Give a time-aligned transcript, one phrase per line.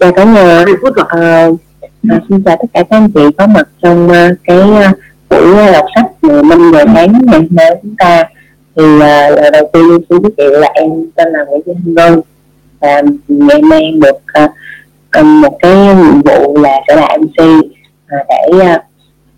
[0.00, 0.96] chào cả nhà uh,
[2.08, 4.98] à, xin chào tất cả các anh chị có mặt trong uh, cái uh,
[5.30, 8.24] buổi ờ, đọc sách 15 giờ sáng ngày hôm nay chúng ta.
[8.76, 11.94] Thì uh, lời đầu tiên xin giới thiệu là em tên là Nguyễn Thị Thanh
[11.94, 12.20] Vân.
[12.80, 14.44] Và ngày hôm nay được
[15.20, 17.66] uh, một cái nhiệm vụ là sẽ là MC uh,
[18.08, 18.80] để uh,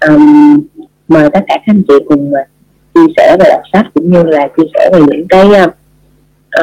[0.09, 0.61] um,
[1.09, 2.47] mời tất cả các anh chị cùng uh,
[2.95, 5.75] chia sẻ về đọc sách cũng như là chia sẻ về những cái uh,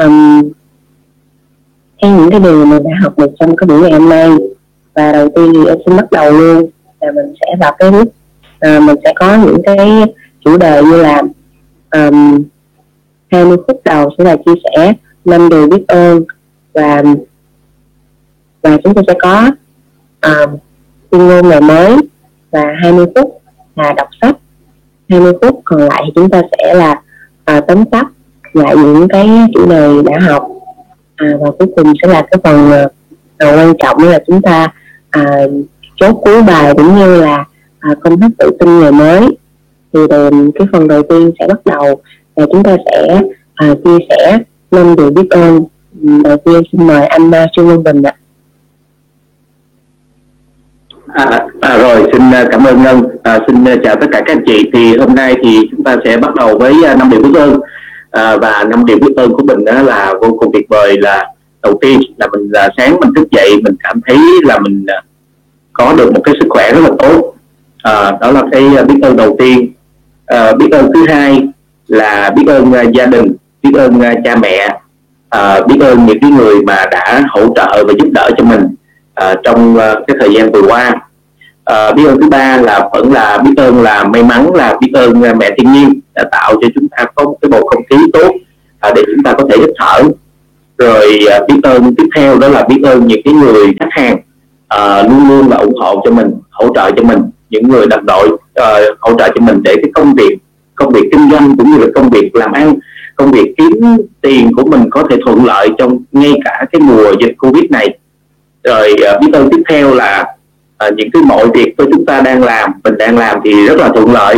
[0.02, 0.42] um,
[2.02, 4.30] theo những cái điều mình đã học được trong cái buổi ngày hôm nay.
[4.94, 6.70] Và đầu tiên thì em xin bắt đầu luôn
[7.00, 8.12] là mình sẽ vào cái lúc
[8.60, 10.04] à, mình sẽ có những cái
[10.44, 11.22] chủ đề như là
[11.90, 12.42] um,
[13.30, 14.92] 20 phút đầu sẽ là chia sẻ
[15.24, 16.24] năm điều biết ơn.
[16.74, 17.02] Và
[18.62, 19.50] và chúng tôi sẽ có
[20.22, 20.56] um,
[21.10, 21.96] tuyên ngôn ngày mới
[22.50, 23.42] và 20 phút
[23.76, 24.36] là đọc sách.
[25.08, 27.02] 20 phút còn lại thì chúng ta sẽ là
[27.56, 28.06] uh, tóm tắt
[28.52, 30.48] lại những cái chủ đề đã học
[31.20, 32.86] à, và cuối cùng sẽ là cái phần à,
[33.38, 34.68] quan trọng là chúng ta
[35.10, 35.22] à,
[35.96, 37.44] chốt cuối bài cũng như là
[37.78, 39.36] à, công thức tự tin ngày mới.
[39.92, 42.00] Thì đền, cái phần đầu tiên sẽ bắt đầu
[42.36, 43.20] và chúng ta sẽ
[43.54, 44.38] à, chia sẻ
[44.70, 45.64] năm điều biết ơn.
[46.24, 48.14] Đầu tiên xin mời anh uh, Trương Văn Bình ạ.
[51.06, 53.02] À, à, rồi xin ờ, cảm ơn Ngân.
[53.22, 54.70] À, xin chào tất cả các anh chị.
[54.72, 57.60] Thì hôm nay thì chúng ta sẽ bắt đầu với năm điều biết ơn
[58.10, 61.26] à, và năm điều biết ơn của mình đó là vô cùng tuyệt vời là
[61.62, 65.02] đầu tiên là mình là sáng mình thức dậy mình cảm thấy là mình à,
[65.72, 67.34] có được một cái sức khỏe rất là tốt.
[67.82, 69.72] À, đó là cái à, biết ơn đầu tiên.
[70.26, 71.42] À, biết ơn thứ hai
[71.90, 73.32] là biết ơn uh, gia đình
[73.62, 74.80] biết ơn uh, cha mẹ
[75.28, 78.60] à, biết ơn những cái người mà đã hỗ trợ và giúp đỡ cho mình
[79.14, 81.09] à, trong uh, cái thời gian vừa qua.
[81.70, 84.76] Ờ, à, biết ơn thứ ba là vẫn là biết ơn là may mắn là
[84.80, 87.66] biết ơn à, mẹ thiên nhiên đã tạo cho chúng ta có một cái bầu
[87.66, 88.34] không khí tốt
[88.80, 90.02] à, để chúng ta có thể hít thở.
[90.78, 94.16] Rồi à, biết ơn tiếp theo đó là biết ơn những cái người khách hàng
[94.68, 97.18] à, luôn luôn là ủng hộ cho mình hỗ trợ cho mình
[97.50, 100.38] những người đồng đội à, hỗ trợ cho mình để cái công việc
[100.74, 102.74] công việc kinh doanh cũng như là công việc làm ăn
[103.16, 103.80] công việc kiếm
[104.20, 107.98] tiền của mình có thể thuận lợi trong ngay cả cái mùa dịch covid này.
[108.64, 110.24] Rồi à, biết ơn tiếp theo là
[110.80, 113.76] à, những cái mọi việc của chúng ta đang làm mình đang làm thì rất
[113.76, 114.36] là thuận lợi.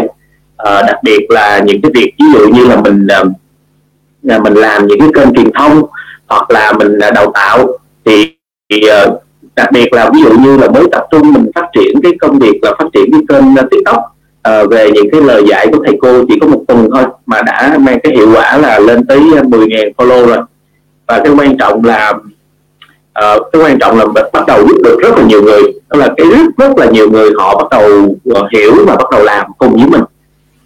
[0.56, 4.86] À, đặc biệt là những cái việc ví dụ như là mình uh, mình làm
[4.86, 5.82] những cái kênh truyền thông
[6.28, 7.66] hoặc là mình đào tạo
[8.04, 8.36] thì,
[8.70, 8.82] thì
[9.56, 12.38] đặc biệt là ví dụ như là mới tập trung mình phát triển cái công
[12.38, 13.98] việc là phát triển cái kênh uh, tiktok
[14.48, 17.42] uh, về những cái lời dạy của thầy cô chỉ có một tuần thôi mà
[17.42, 20.38] đã mang cái hiệu quả là lên tới 10.000 follow rồi.
[21.06, 22.12] Và cái quan trọng là
[23.12, 25.62] Ờ, cái quan trọng là bắt đầu giúp được rất là nhiều người.
[25.90, 29.06] Đó là cái rất rất là nhiều người họ bắt đầu uh, hiểu và bắt
[29.12, 30.02] đầu làm cùng với mình.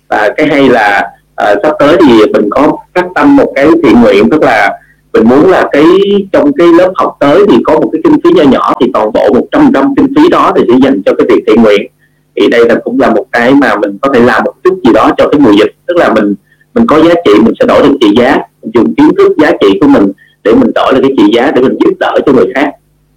[0.08, 1.10] Và cái hay là
[1.42, 4.78] uh, sắp tới thì mình có cắt tâm một cái thiện nguyện tức là
[5.12, 5.84] mình muốn là cái
[6.32, 9.12] trong cái lớp học tới thì có một cái kinh phí nhỏ nhỏ thì toàn
[9.12, 11.90] bộ một trăm trăm kinh phí đó thì sẽ dành cho cái việc thiện nguyện.
[12.36, 14.92] Thì đây là cũng là một cái mà mình có thể làm một chút gì
[14.92, 15.74] đó cho cái mùa dịch.
[15.86, 16.34] Tức là mình
[16.74, 18.38] mình có giá trị mình sẽ đổi được trị giá.
[18.62, 20.12] Mình dùng kiến thức giá trị của mình
[20.46, 22.70] để mình đổi lại cái trị giá để mình giúp đỡ cho người khác.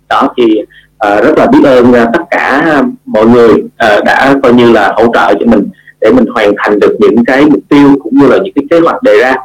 [0.09, 0.61] Đó thì
[1.07, 4.93] uh, rất là biết ơn uh, tất cả mọi người uh, đã coi như là
[4.95, 5.69] hỗ trợ cho mình
[6.01, 8.79] để mình hoàn thành được những cái mục tiêu cũng như là những cái kế
[8.79, 9.35] hoạch đề ra.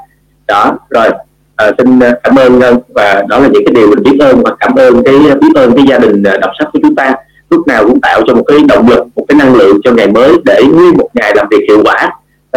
[0.47, 2.61] Đó rồi uh, xin cảm ơn
[2.95, 5.77] và đó là những cái điều mình biết ơn và cảm ơn cái biết ơn
[5.77, 7.15] cái gia đình đọc sách của chúng ta.
[7.51, 10.07] Lúc nào cũng tạo cho một cái động lực một cái năng lượng cho ngày
[10.07, 12.09] mới để nguyên một ngày làm việc hiệu quả.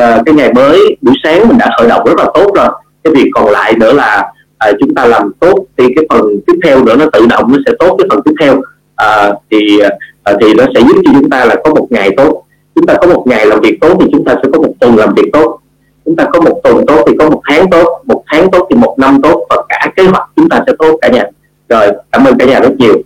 [0.02, 2.70] Uh, cái ngày mới buổi sáng mình đã khởi động rất là tốt rồi.
[3.04, 6.54] Cái việc còn lại nữa là à, chúng ta làm tốt thì cái phần tiếp
[6.64, 8.62] theo nữa nó tự động nó sẽ tốt cái phần tiếp theo.
[8.96, 9.80] À, thì
[10.24, 12.44] à, thì nó sẽ giúp cho chúng ta là có một ngày tốt.
[12.76, 14.98] Chúng ta có một ngày làm việc tốt thì chúng ta sẽ có một tuần
[14.98, 15.60] làm việc tốt.
[16.06, 18.76] Chúng ta có một tuần tốt thì có một tháng tốt một tháng tốt thì
[18.76, 21.24] một năm tốt và cả kế hoạch chúng ta sẽ tốt cả nhà.
[21.70, 23.02] Rồi cảm ơn cả nhà rất nhiều.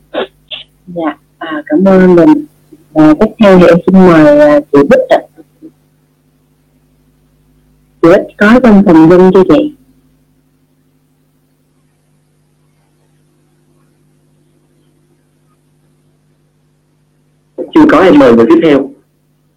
[0.88, 2.45] Dạ à, cảm ơn mình.
[2.94, 5.18] À, tiếp theo thì em xin mời à, chị Bích ạ.
[8.01, 9.75] Chị Bích có trong phần dung cho chị.
[17.73, 18.89] Chưa có em mời người tiếp theo.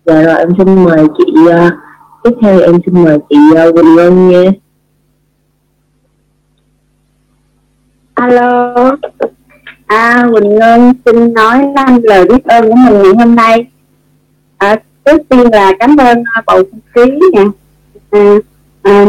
[0.04, 1.72] Dạ rồi em xin mời chị uh,
[2.24, 4.50] tiếp theo em xin mời chị uh, Quỳnh Ngân nha.
[8.14, 8.74] Alo.
[9.86, 13.66] À Quỳnh Ngân xin nói năm lời biết ơn của mình ngày hôm nay.
[14.56, 17.44] À, trước tiên là cảm ơn uh, bầu không khí nè.
[18.10, 18.34] À,
[18.82, 19.04] à,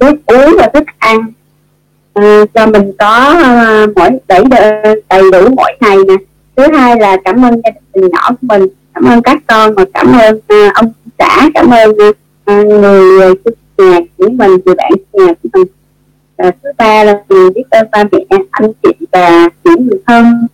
[0.00, 1.32] nước uống và thức ăn.
[2.14, 3.34] À, cho mình có
[3.84, 4.44] uh, mỗi đầy,
[5.08, 6.14] đầy đủ mỗi ngày nè
[6.60, 9.84] thứ hai là cảm ơn gia đình nhỏ của mình cảm ơn các con và
[9.94, 12.16] cảm ơn uh, ông xã cảm ơn uh,
[12.46, 13.34] người
[13.78, 15.66] nhà của mình người bạn nhà của mình.
[16.38, 18.18] Và thứ ba là mình biết ơn ba mẹ
[18.50, 20.46] anh chị và những người thân.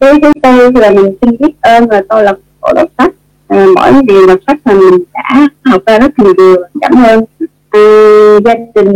[0.00, 3.12] Cái thứ tư là mình xin biết ơn là tôi là cổ đọc sách
[3.48, 7.24] à, mỗi điều đọc sách mà mình đã học ra rất nhiều điều cảm ơn
[7.70, 7.80] à,
[8.44, 8.92] gia đình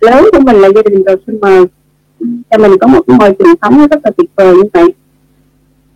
[0.00, 1.64] lớn của mình là gia đình rồi xin mời.
[2.50, 4.92] Cho mình có một môi trường sống rất là tuyệt vời như vậy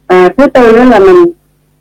[0.06, 1.32] và thứ tư đó là mình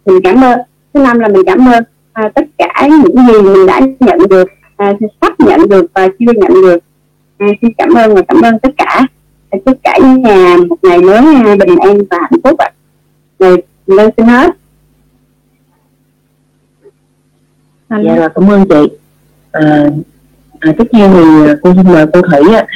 [0.05, 0.59] mình cảm ơn.
[0.93, 1.83] Thứ năm là mình cảm ơn
[2.13, 6.33] à, tất cả những gì mình đã nhận được à, sắp nhận được và chưa
[6.35, 6.77] nhận được.
[7.37, 9.07] À, xin cảm ơn và cảm ơn tất cả.
[9.49, 12.71] À, chúc cả nhà một ngày mới à, bình an và hạnh phúc ạ.
[13.39, 14.51] Rồi lên xin hết.
[17.89, 18.97] Dạ là cảm ơn chị.
[19.51, 19.89] À,
[20.59, 22.67] à, tiếp theo thì à, cô xin mời cô thủy ạ.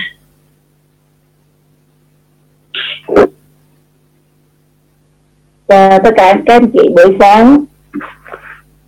[5.70, 7.64] Tất cả các anh chị buổi sáng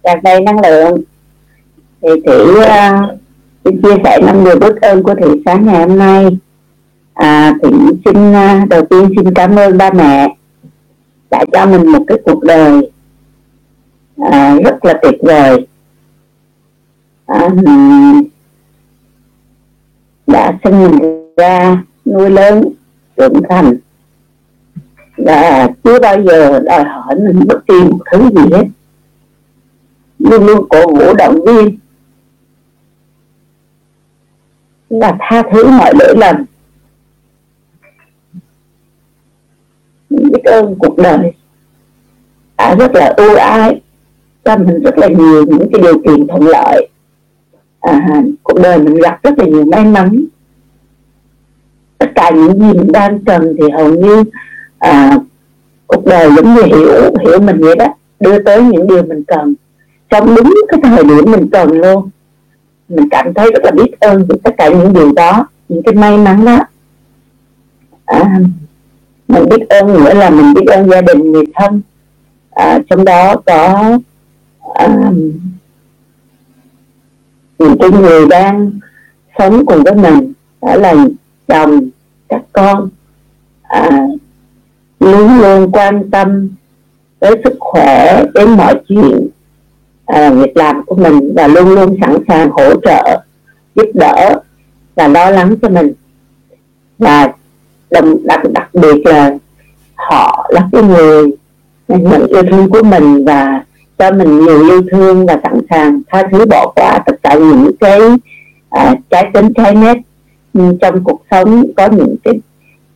[0.04, 1.02] tràn đầy năng lượng
[2.02, 3.20] thì thủy uh,
[3.64, 6.38] xin chia sẻ năm điều biết ơn của thị sáng ngày hôm nay.
[7.14, 7.72] À, thủy
[8.06, 10.36] xin uh, đầu tiên xin cảm ơn ba mẹ
[11.32, 12.92] đã cho mình một cái cuộc đời
[14.32, 15.68] à, rất là tuyệt vời.
[17.26, 17.50] À,
[20.28, 22.64] đã sinh mình ra nuôi lớn
[23.18, 23.78] trưởng thành
[25.26, 28.66] là chưa bao giờ đòi hỏi mình bất kỳ một thứ gì hết.
[30.20, 31.78] Luôn luôn cổ vũ động viên.
[34.90, 36.46] Là tha thứ mọi lỗi lầm.
[40.10, 41.34] Biết ơn cuộc đời
[42.58, 43.82] đã rất là ưu ái
[44.44, 46.90] cho mình rất là nhiều những cái điều kiện thuận lợi.
[47.80, 50.26] À, cuộc đời mình gặp rất là nhiều may mắn.
[51.98, 54.24] Tất cả những gì mình đang cần thì hầu như
[54.82, 55.20] à,
[55.88, 57.86] cuộc đời giống như hiểu hiểu mình vậy đó
[58.20, 59.54] đưa tới những điều mình cần.
[60.10, 62.10] Trong đúng cái thời điểm mình cần luôn
[62.90, 65.94] mình cảm thấy rất là biết ơn vì tất cả những điều đó những cái
[65.96, 66.60] may mắn đó.
[68.06, 68.40] À,
[69.28, 71.82] mình biết ơn nữa là mình biết ơn gia đình người thân.
[72.52, 73.92] À, trong đó có
[74.74, 75.12] à,
[77.60, 78.72] những cái người đang
[79.40, 80.96] sống cùng với mình đó là
[81.48, 81.90] chồng
[82.30, 82.90] các con.
[83.62, 84.08] À,
[85.02, 86.50] luôn luôn quan tâm
[87.20, 89.28] tới sức khỏe đến mọi chuyện
[90.06, 93.22] à, việc làm của mình và luôn luôn sẵn sàng hỗ trợ
[93.76, 94.40] giúp đỡ
[94.96, 95.94] và lo lắng cho mình.
[96.98, 97.34] Và
[98.22, 99.38] đặc đặc biệt là
[99.96, 101.32] họ là cái người
[101.88, 103.64] nhận yêu thương của mình và
[103.98, 107.72] cho mình nhiều yêu thương và sẵn sàng tha thứ bỏ qua tất cả những
[107.80, 108.00] cái
[108.70, 109.98] à, trái tính trái nét
[110.82, 112.40] trong cuộc sống có những cái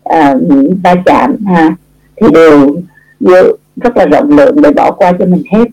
[0.04, 1.76] à, những va chạm ha
[2.22, 2.76] thì đều,
[3.20, 5.66] đều rất là rộng lượng để bỏ qua cho mình hết.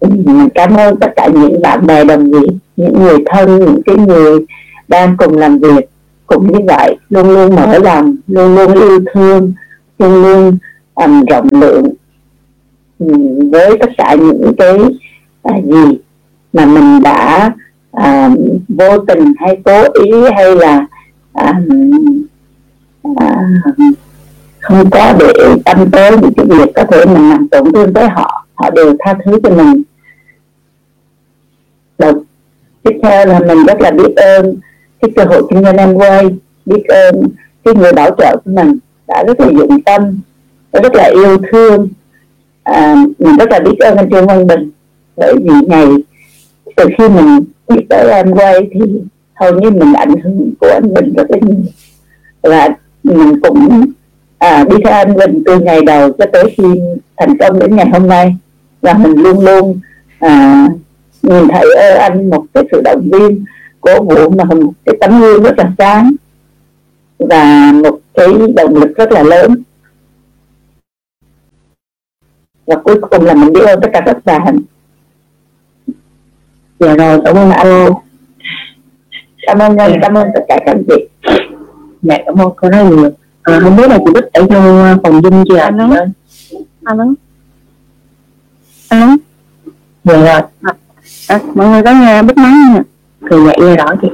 [0.00, 3.96] Mình cảm ơn tất cả những bạn bè đồng nghiệp những người thân những cái
[3.96, 4.46] người
[4.88, 5.88] đang cùng làm việc.
[6.26, 9.52] Cũng như vậy luôn luôn mở lòng luôn luôn yêu thương
[9.98, 10.58] luôn luôn
[10.94, 11.92] um, rộng lượng
[12.98, 14.78] um, với tất cả những cái
[15.48, 15.98] uh, gì
[16.52, 17.52] mà mình đã
[17.96, 18.38] uh,
[18.68, 20.86] vô tình hay cố ý hay là
[21.40, 21.56] uh,
[23.08, 23.98] uh,
[24.60, 28.08] không có để tâm tới những cái việc có thể mình làm tổn thương tới
[28.08, 29.82] họ họ đều tha thứ cho mình.
[31.98, 32.24] Đầu,
[32.82, 34.56] tiếp theo là mình rất là biết ơn
[35.00, 36.26] cái cơ hội kinh doanh em quay
[36.66, 37.28] biết ơn
[37.64, 40.20] cái người bảo trợ của mình đã rất là dụng tâm
[40.72, 41.88] rất là yêu thương.
[42.62, 44.70] À, mình rất là biết ơn anh Trương Văn Bình.
[45.16, 45.86] Bởi vì ngày
[46.76, 48.80] từ khi mình biết tới em quay thì
[49.34, 51.64] hầu như mình ảnh hưởng của anh Bình rất là nhiều.
[52.42, 52.68] Và
[53.02, 53.86] mình cũng
[54.38, 56.64] à, đi theo anh Vinh từ ngày đầu cho tới khi
[57.16, 58.36] thành công đến ngày hôm nay.
[58.82, 59.80] Và mình luôn luôn
[60.18, 60.66] à,
[61.22, 63.44] nhìn thấy ở anh một cái sự động viên
[63.80, 66.12] cổ vũ mà một cái tấm gương rất là sáng
[67.18, 69.62] và một cái động lực rất là lớn.
[72.66, 74.60] Và cuối cùng là mình biết ơn tất cả các bạn.
[76.80, 77.92] Dạ rồi cảm ơn anh.
[79.46, 81.08] Cảm ơn anh cảm ơn tất cả các anh chị.
[82.02, 83.10] Mẹ cảm ơn cô rất nhiều
[83.52, 85.88] à, không biết là chị Bích ở trong phòng dung chưa anh ơi
[86.84, 87.14] anh ơi
[88.88, 89.16] anh ơi
[90.04, 90.48] dạ rồi à,
[91.28, 92.82] à, mọi người có nghe Bích nói nè
[93.30, 94.08] thì dạ nghe rõ chị.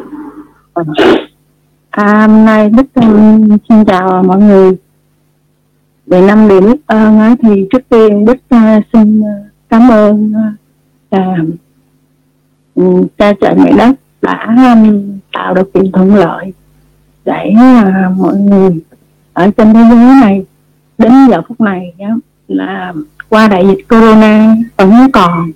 [1.91, 4.73] À, hôm nay Bích um, xin chào mọi người.
[6.07, 9.27] Về năm điểm biết ơn ấy, thì trước tiên Bích uh, xin uh,
[9.71, 10.33] cảm ơn
[11.17, 16.53] uh, cha trời mẹ đất đã um, tạo được kiện thuận lợi
[17.25, 18.81] để uh, mọi người
[19.35, 20.45] ở trên thế giới này
[20.99, 22.07] đến giờ phút này đó,
[22.49, 22.93] là
[23.29, 25.51] qua đại dịch corona vẫn còn.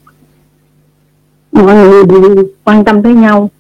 [1.53, 3.51] Mọi người đều quan tâm tới nhau.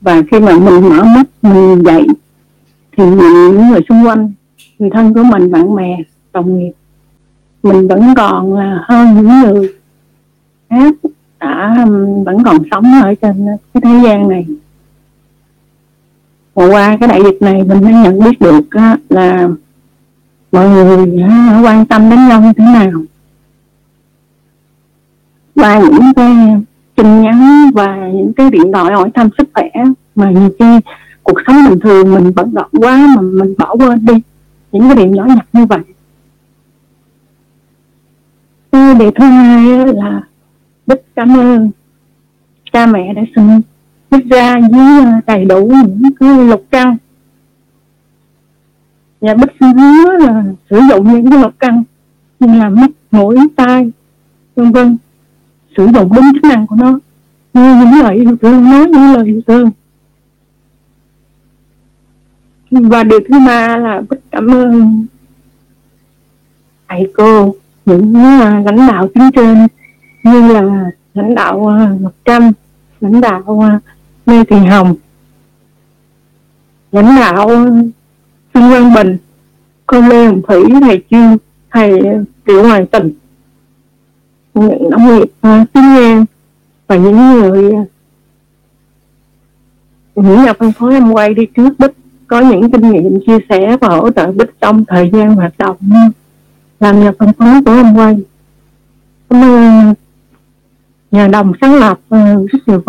[0.00, 2.06] Và khi mà mình mở mắt mình dậy
[2.96, 4.32] thì những người xung quanh
[4.78, 5.96] người thân của mình bạn bè
[6.32, 6.72] đồng nghiệp
[7.62, 9.72] mình vẫn còn là hơn những người
[10.70, 10.94] khác
[11.40, 11.86] đã
[12.24, 14.46] vẫn còn sống ở trên cái thế gian này
[16.56, 19.48] và qua cái đại dịch này mình mới nhận biết được á, là
[20.52, 22.90] mọi người á, quan tâm đến nhau như thế nào.
[25.54, 26.36] Qua những cái
[26.94, 29.70] tin nhắn và những cái điện thoại hỏi thăm sức khỏe
[30.14, 30.80] mà nhiều khi
[31.22, 34.14] cuộc sống bình thường mình bận rộn quá mà mình bỏ quên đi
[34.72, 35.80] những cái điểm nhỏ nhặt như vậy.
[38.72, 40.22] Cái điều thứ hai là
[40.86, 41.70] biết cảm ơn
[42.72, 43.60] cha mẹ đã sinh
[44.10, 46.96] viết ra với đầy à, đủ những cái lục căn.
[49.20, 51.84] Và bích sư hứa là sử dụng những cái lục căn
[52.40, 53.90] như là mắt mũi tai,
[54.56, 54.96] vân vân.
[55.76, 56.98] Sử dụng đúng chức năng của nó.
[57.54, 59.70] Như những lời yêu thương nói những lời yêu thương
[62.70, 65.06] và điều thứ ba là rất cảm ơn.
[66.88, 67.54] Thầy cô,
[67.86, 69.66] những à, lãnh đạo tuyến trên
[70.22, 72.52] như là lãnh đạo à, Ngọc Trâm,
[73.00, 73.62] lãnh đạo
[74.26, 74.94] Lê Thị Hồng.
[76.92, 77.48] Lãnh đạo
[78.54, 79.18] Trương Quang Bình
[79.86, 81.36] cô Lê Hồng Thủy thầy chuyên
[81.70, 82.00] thầy
[82.46, 83.12] Triệu Hoàng Tình
[84.56, 86.24] những nông nghiệp à, Tiến Giang
[86.86, 87.72] và những người,
[90.16, 91.90] những nhà phân phối em quay đi trước Bích,
[92.26, 95.76] có những kinh nghiệm chia sẻ và hỗ trợ Bích trong thời gian hoạt động
[96.80, 98.16] làm nhà phân phối của em quay.
[99.30, 99.94] Cảm ơn à,
[101.10, 102.82] nhà đồng sáng lập à, rất nhiều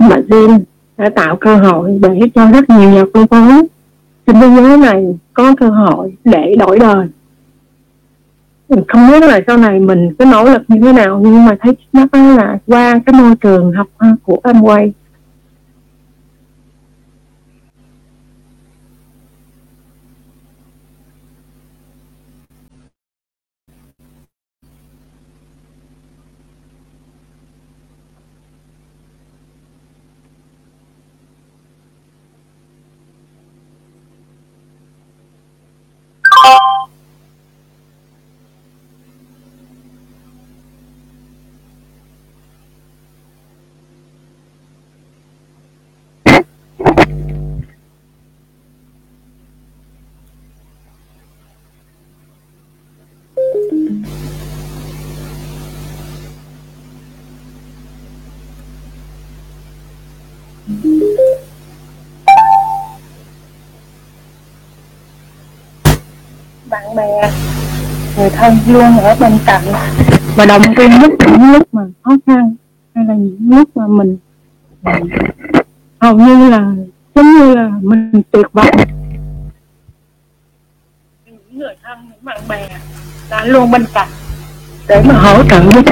[0.00, 0.60] mà Jim
[0.98, 3.62] đã tạo cơ hội để cho rất nhiều nhà phân phối
[4.26, 7.06] trên thế giới này có cơ hội để đổi đời.
[8.68, 11.56] Mình không biết là sau này mình có nỗ lực như thế nào, nhưng mà
[11.60, 14.62] thấy nó là qua cái môi trường học à, của anh
[66.70, 67.30] bạn bè
[68.16, 69.62] người thân luôn ở bên cạnh.
[70.36, 72.54] Và động viên lúc những lúc mà khó khăn
[72.94, 74.16] hay là những lúc mà mình,
[76.00, 76.72] hầu như là
[77.14, 78.76] giống như là mình tuyệt vọng.
[81.26, 82.68] Những người thân những bạn bè
[83.30, 84.08] đã luôn bên cạnh
[84.88, 85.62] để mà hỗ trợ.
[85.74, 85.84] Giúp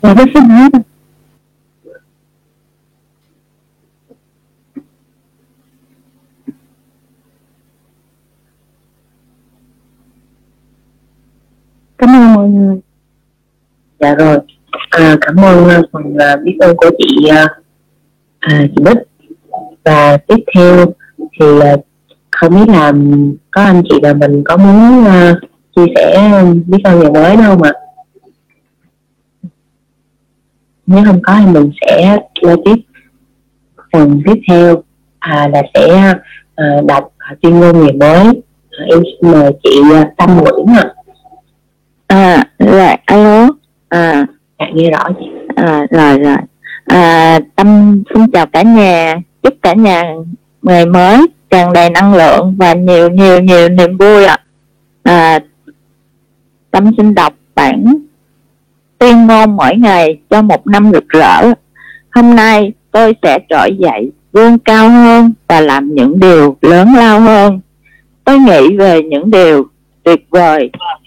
[0.00, 0.72] và với xin hết
[12.36, 12.76] mọi người.
[14.00, 14.38] Dạ rồi.
[14.90, 17.46] À, cảm ơn à, phần à, biết ơn của chị à,
[18.38, 18.98] à, chị Bích.
[19.84, 20.86] Và tiếp theo
[21.18, 21.46] thì
[22.30, 22.92] không biết là
[23.50, 25.38] có anh chị nào mình có muốn uh,
[25.76, 27.72] chia sẻ biết ơn ngày mới đâu mà
[30.86, 32.76] nếu không có thì mình sẽ lên tiếp.
[33.92, 34.82] Phần tiếp theo
[35.18, 36.14] à, là sẽ
[36.54, 37.12] à, đọc
[37.42, 38.42] tuyên ngôn ngày mới.
[38.70, 39.80] À, em xin mời chị
[40.16, 40.82] Tâm Nguyễn ạ.
[40.82, 40.95] à
[42.58, 43.48] rồi alo.
[43.88, 44.26] À
[44.58, 46.36] dạ nghe rõ chị à rồi rồi.
[46.84, 50.14] À, tâm xin chào cả nhà chúc cả nhà
[50.62, 54.38] ngày mới tràn đầy năng lượng và nhiều nhiều nhiều niềm vui ạ.
[55.02, 55.38] À,
[56.70, 57.94] tâm xin đọc bản
[58.98, 61.52] tuyên ngôn mỗi ngày cho một năm rực rỡ.
[62.10, 67.20] Hôm nay tôi sẽ trỗi dậy vươn cao hơn và làm những điều lớn lao
[67.20, 67.60] hơn.
[68.24, 69.66] Tôi nghĩ về những điều
[70.02, 70.70] tuyệt vời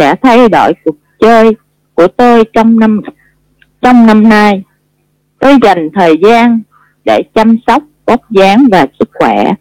[0.00, 1.52] sẽ thay đổi cuộc chơi
[1.94, 3.00] của tôi trong năm
[3.82, 4.62] trong năm nay
[5.38, 6.60] tôi dành thời gian
[7.04, 9.54] để chăm sóc vóc dáng và sức khỏe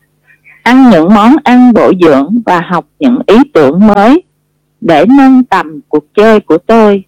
[0.64, 4.24] ăn những món ăn bổ dưỡng và học những ý tưởng mới
[4.82, 7.04] để nâng tầm cuộc chơi của tôi.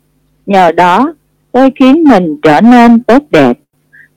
[0.45, 1.13] Nhờ đó,
[1.51, 3.59] tôi khiến mình trở nên tốt đẹp.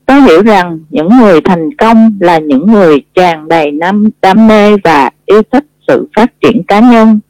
[0.06, 4.76] Tôi hiểu rằng những người thành công là những người tràn đầy năm đam mê
[4.84, 7.20] và yêu thích sự phát triển cá nhân.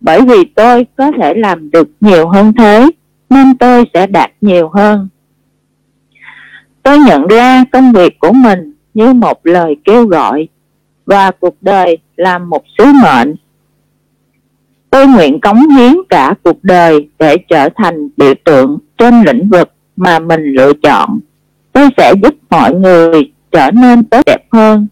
[0.00, 2.90] Bởi vì tôi có thể làm được nhiều hơn thế,
[3.30, 5.08] nên tôi sẽ đạt nhiều hơn.
[6.82, 10.48] Tôi nhận ra công việc của mình như một lời kêu gọi
[11.06, 13.34] và cuộc đời là một sứ mệnh.
[14.90, 19.72] Tôi nguyện cống hiến cả cuộc đời để trở thành biểu tượng trên lĩnh vực
[19.96, 21.20] mà mình lựa chọn.
[21.72, 24.86] Tôi sẽ giúp mọi người trở nên tốt đẹp hơn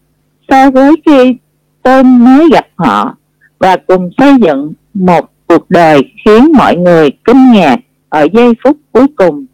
[0.49, 1.35] so với khi
[1.83, 3.15] tôi mới gặp họ
[3.59, 7.77] và cùng xây dựng một cuộc đời khiến mọi người kinh ngạc
[8.09, 9.45] ở giây phút cuối cùng.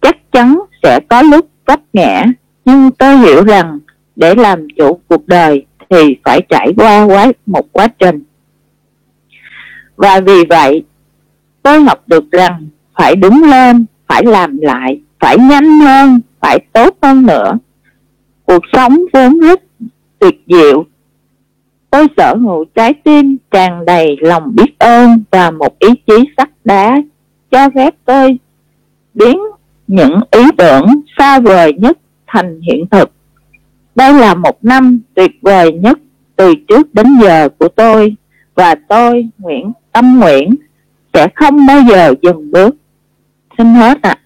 [0.00, 2.24] Chắc chắn sẽ có lúc vấp ngã,
[2.64, 3.78] nhưng tôi hiểu rằng
[4.16, 8.24] để làm chủ cuộc đời thì phải trải qua quá một quá trình.
[9.96, 10.84] Và vì vậy,
[11.62, 12.68] tôi học được rằng
[12.98, 17.58] phải đứng lên, phải làm lại, phải nhanh hơn, phải tốt hơn nữa.
[18.44, 19.60] Cuộc sống vốn rất
[20.18, 20.84] tuyệt diệu.
[21.94, 26.48] Tôi sở hữu trái tim tràn đầy lòng biết ơn và một ý chí sắt
[26.64, 27.02] đá
[27.50, 28.38] cho phép tôi
[29.14, 29.38] biến
[29.86, 30.86] những ý tưởng
[31.18, 33.10] xa vời nhất thành hiện thực.
[33.94, 35.98] Đây là một năm tuyệt vời nhất
[36.36, 38.14] từ trước đến giờ của tôi
[38.54, 40.54] và tôi nguyện tâm nguyện
[41.12, 42.76] sẽ không bao giờ dừng bước.
[43.58, 44.10] Xin hết ạ.
[44.10, 44.20] À.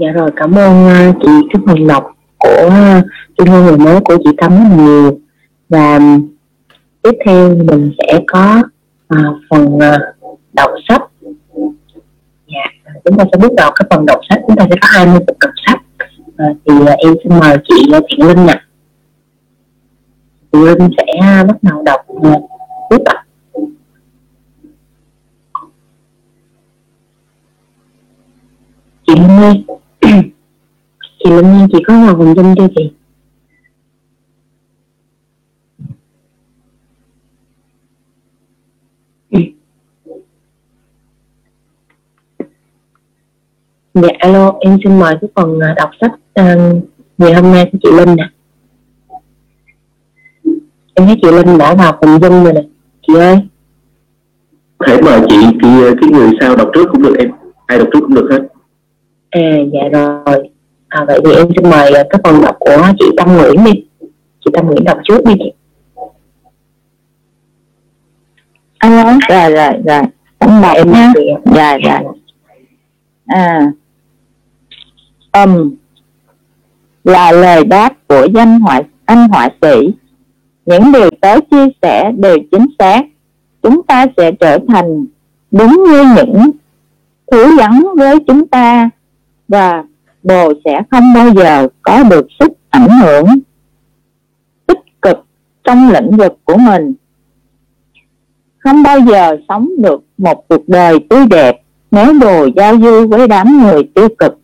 [0.00, 2.70] Dạ rồi, cảm ơn ờ, chị Trúc Hồng Ngọc của
[3.42, 5.20] uh, hương người mới của chị Tâm rất nhiều.
[5.68, 6.28] Và um,
[7.02, 8.62] tiếp theo mình sẽ có
[9.14, 9.82] uh, phần uh,
[10.52, 11.02] đọc sách.
[12.46, 14.40] Dạ chúng ta sẽ bước vào cái phần đọc sách.
[14.46, 15.82] Chúng ta sẽ có 20 phần đọc sách.
[16.36, 17.74] À, thì uh, em xin mời chị
[18.08, 18.66] Thiện Linh ạ.
[20.52, 21.04] Thiện Linh sẽ
[21.48, 22.50] bắt đầu đọc uh,
[22.90, 23.24] tiếp ạ.
[29.06, 29.64] Chị Linh
[31.18, 32.97] chị Linh ơi chị có vào vùng dung chưa chị
[44.02, 46.82] Dạ alo, em xin mời cái phần à, đọc sách uh,
[47.18, 48.28] ngày hôm nay của chị Linh nè.
[50.94, 52.62] Em thấy chị Linh đã vào phần dung rồi nè.
[53.06, 53.36] Chị ơi.
[54.86, 55.68] Thể mời chị, thì
[56.00, 57.30] cái người sau đọc trước cũng được em.
[57.66, 58.40] Ai đọc trước cũng được hết.
[59.30, 60.50] À dạ rồi.
[60.88, 63.72] À, vậy thì em xin mời à, cái phần đọc của chị Tâm Nguyễn đi.
[64.44, 65.52] Chị Tâm Nguyễn đọc trước đi chị.
[68.78, 70.02] Alo, rồi rồi rồi.
[70.38, 71.12] Tâm đọc em nha.
[71.44, 72.02] Dạ dạ.
[73.26, 73.72] À,
[75.30, 75.74] ầm
[77.04, 79.94] là lời đáp của danh họa anh họa sĩ.
[80.66, 83.02] Những điều tớ chia sẻ đều chính xác.
[83.62, 85.06] Chúng ta sẽ trở thành
[85.50, 86.50] đúng như những
[87.30, 88.90] thứ gắn với chúng ta
[89.48, 89.84] và
[90.22, 93.26] bồ sẽ không bao giờ có được sức ảnh hưởng
[94.66, 95.24] tích cực
[95.64, 96.94] trong lĩnh vực của mình.
[98.58, 103.28] Không bao giờ sống được một cuộc đời tươi đẹp nếu đồ giao du với
[103.28, 104.38] đám người tiêu cực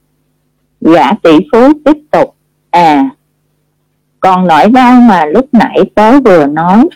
[0.85, 2.35] gã tỷ phú tiếp tục.
[2.71, 3.11] À
[4.25, 6.89] còn nỗi đau mà lúc nãy tớ vừa nói.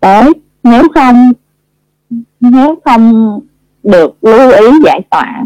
[0.00, 0.32] Tới
[0.62, 1.32] nếu không
[2.40, 3.40] nếu không
[3.82, 5.44] được lưu ý giải tỏa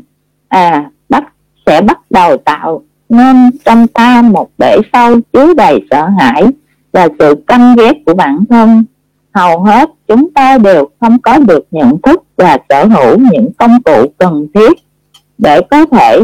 [0.49, 1.25] à bắt,
[1.67, 6.45] sẽ bắt đầu tạo nên trong ta một bể sâu chứa đầy sợ hãi
[6.93, 8.85] và sự căm ghét của bản thân.
[9.35, 13.83] Hầu hết chúng ta đều không có được nhận thức và sở hữu những công
[13.83, 14.73] cụ cần thiết
[15.39, 16.21] để có thể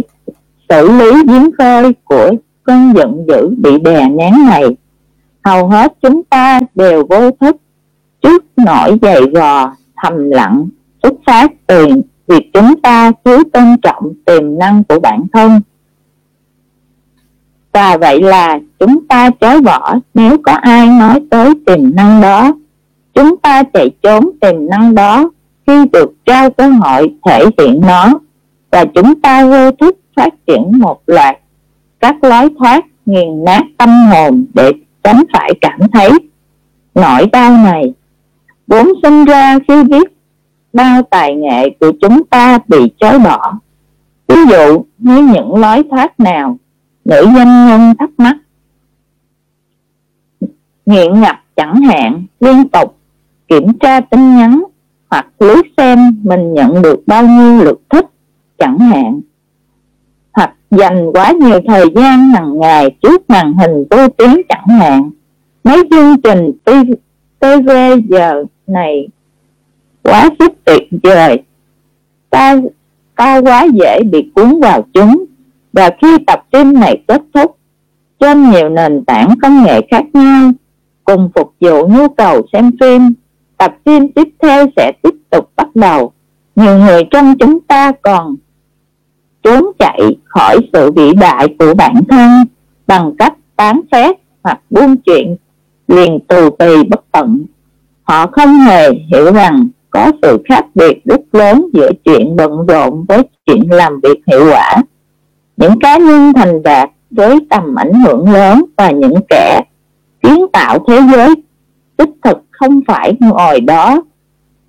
[0.69, 2.31] xử lý giếng khơi của
[2.65, 4.65] cơn giận dữ bị đè nén này.
[5.45, 7.57] Hầu hết chúng ta đều vô thức,
[8.23, 10.69] trước nỗi dày gò thầm lặng,
[11.03, 11.87] xuất phát từ
[12.27, 15.61] việc chúng ta thiếu tôn trọng tiềm năng của bản thân.
[17.73, 22.53] Và vậy là chúng ta chối bỏ nếu có ai nói tới tiềm năng đó.
[23.15, 25.31] Chúng ta chạy trốn tiềm năng đó
[25.67, 28.13] khi được trao cơ hội thể hiện nó.
[28.71, 31.39] Và chúng ta vô thức phát triển một loạt
[32.01, 36.11] các lối thoát nghiền nát tâm hồn để tránh phải cảm thấy.
[36.95, 37.95] Nỗi đau này
[38.67, 40.13] vốn sinh ra khi biết
[40.73, 43.53] bao tài nghệ của chúng ta bị chối bỏ.
[44.29, 46.57] Ví dụ như những lối thoát nào
[47.05, 48.37] nữ doanh nhân thắc mắc.
[50.87, 52.97] Nghiện ngập chẳng hạn, liên tục
[53.49, 54.65] kiểm tra tin nhắn
[55.11, 58.07] hoặc lướt xem mình nhận được bao nhiêu lượt thích
[58.59, 59.21] chẳng hạn
[60.71, 65.11] dành quá nhiều thời gian hàng ngày trước màn hình vô tuyến chẳng hạn.
[65.65, 66.53] Mấy chương trình
[67.41, 67.71] TV
[68.09, 69.09] giờ này
[70.03, 71.43] quá sức tuyệt vời.
[72.31, 72.57] Ta
[73.17, 75.25] ta quá dễ bị cuốn vào chúng.
[75.73, 77.57] Và khi tập phim này kết thúc,
[78.21, 80.51] trên nhiều nền tảng công nghệ khác nhau,
[81.05, 83.13] cùng phục vụ nhu cầu xem phim,
[83.57, 86.13] tập phim tiếp theo sẽ tiếp tục bắt đầu.
[86.57, 88.37] Nhiều người trong chúng ta còn
[89.49, 92.31] trốn chạy khỏi sự vĩ đại của bản thân
[92.87, 95.37] bằng cách tán phét hoặc buôn chuyện
[95.89, 97.45] liền tù tì bất tận.
[98.03, 103.05] Họ không hề hiểu rằng có sự khác biệt rất lớn giữa chuyện bận rộn
[103.09, 104.77] với chuyện làm việc hiệu quả.
[105.57, 109.63] Những cá nhân thành đạt với tầm ảnh hưởng lớn và những kẻ
[110.23, 111.35] kiến tạo thế giới
[111.99, 114.03] đích thực không phải ngồi đó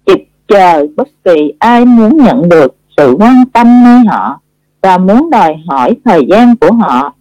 [0.06, 4.40] chịp chờ bất kỳ ai muốn nhận được sự quan tâm nơi họ
[4.82, 7.14] và muốn đòi hỏi thời gian của họ.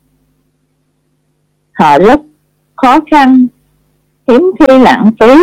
[1.73, 2.21] Họ rất
[2.77, 3.47] khó khăn
[4.29, 5.35] hiếm khi lãng phí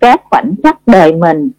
[0.00, 1.50] các khoảnh khắc đời mình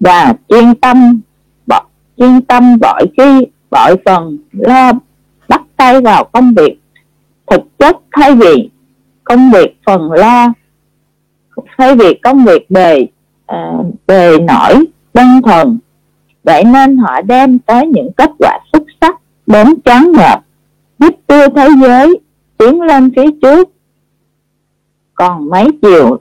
[0.00, 1.20] và chuyên tâm
[1.66, 4.92] bỏ, chuyên tâm bội khi bội phần lo
[5.48, 6.80] bắt tay vào công việc.
[7.46, 8.70] Thực chất thay vì
[9.24, 10.52] công việc phần lo
[11.78, 13.06] thay vì công việc bề
[13.46, 13.72] à,
[14.06, 15.78] bề nổi đơn thuần
[16.46, 20.40] vậy nên họ đem tới những kết quả xuất sắc đến trắng ngợp,
[20.98, 22.20] giúp đưa thế giới
[22.58, 23.68] tiến lên phía trước.
[25.14, 26.18] Còn mấy chiều,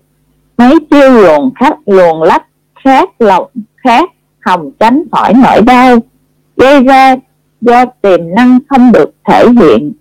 [0.58, 2.46] mấy chiêu luồn khách luồn lách
[2.84, 4.10] khác lộng khác
[4.46, 5.98] hồng tránh khỏi nỗi đau,
[6.58, 7.16] gây ra
[7.62, 9.94] do tiềm năng không được thể hiện,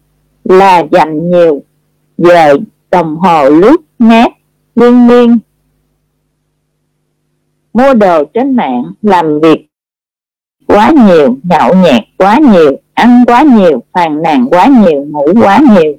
[0.44, 1.62] là dành nhiều
[2.18, 2.56] giờ
[2.90, 4.28] đồng hồ lướt nét
[4.74, 5.38] liên miên.
[7.72, 9.66] Mua đồ trên mạng, làm việc
[10.66, 15.60] quá nhiều nhậu nhẹt quá nhiều ăn quá nhiều phàn nàn quá nhiều ngủ quá
[15.70, 15.94] nhiều.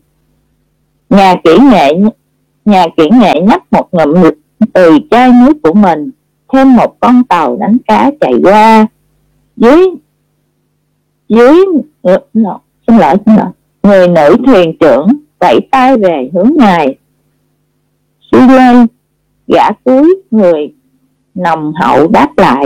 [1.10, 1.94] Nhà kỹ nghệ
[2.66, 4.14] nhà kỹ nghệ nhấp một ngụm
[4.74, 6.12] từ chai nước của mình
[6.54, 8.88] thêm một con tàu đánh cá chạy qua.
[9.58, 9.90] Dưới
[11.30, 11.66] dưới
[12.02, 13.48] ờ, no, xin lỗi xin lỗi.
[13.84, 15.08] Người nữ thuyền trưởng
[15.40, 16.96] vẫy tay về hướng ngài.
[18.32, 18.88] Suy lên
[19.48, 20.74] gã cuối người
[21.36, 22.66] nồng hậu đáp lại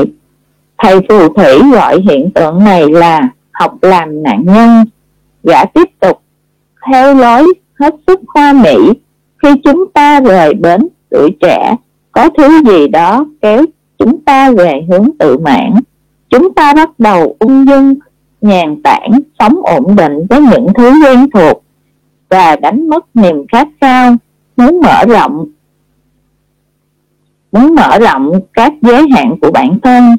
[0.79, 4.85] thầy phù thủy gọi hiện tượng này là học làm nạn nhân.
[5.43, 6.21] Gã tiếp tục,
[6.87, 8.75] theo lối hết sức hoa mỹ,
[9.43, 11.75] khi chúng ta rời bến tuổi trẻ,
[12.11, 13.65] có thứ gì đó kéo
[13.97, 15.73] chúng ta về hướng tự mãn.
[16.29, 17.95] Chúng ta bắt đầu ung dung,
[18.41, 21.63] nhàn tản, sống ổn định với những thứ quen thuộc
[22.29, 24.15] và đánh mất niềm khát khao,
[24.57, 25.45] muốn mở rộng,
[27.51, 30.15] muốn mở rộng các giới hạn của bản thân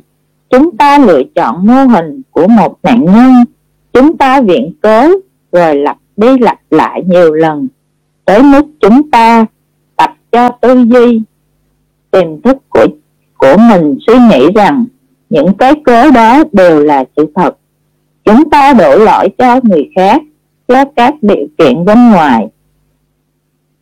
[0.50, 3.32] chúng ta lựa chọn mô hình của một nạn nhân.
[3.92, 5.08] Chúng ta viện cớ,
[5.52, 7.68] rồi lặp đi lặp lại nhiều lần.
[8.24, 9.46] Tới mức chúng ta
[9.96, 11.22] tập cho tư duy,
[12.10, 12.86] tiềm thức của
[13.40, 14.84] của mình suy nghĩ rằng
[15.30, 17.56] những cái cớ đó đều là sự thật.
[18.24, 20.22] Chúng ta đổ lỗi cho người khác,
[20.68, 22.48] cho các điều kiện bên ngoài.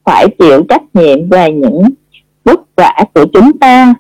[0.05, 1.83] Phải chịu trách nhiệm về những
[2.45, 3.95] vất vả của chúng ta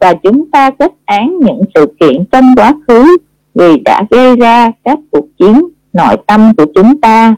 [0.00, 3.16] và chúng ta kết án những sự kiện trong quá khứ
[3.54, 7.34] vì đã gây ra các cuộc chiến nội tâm của chúng ta.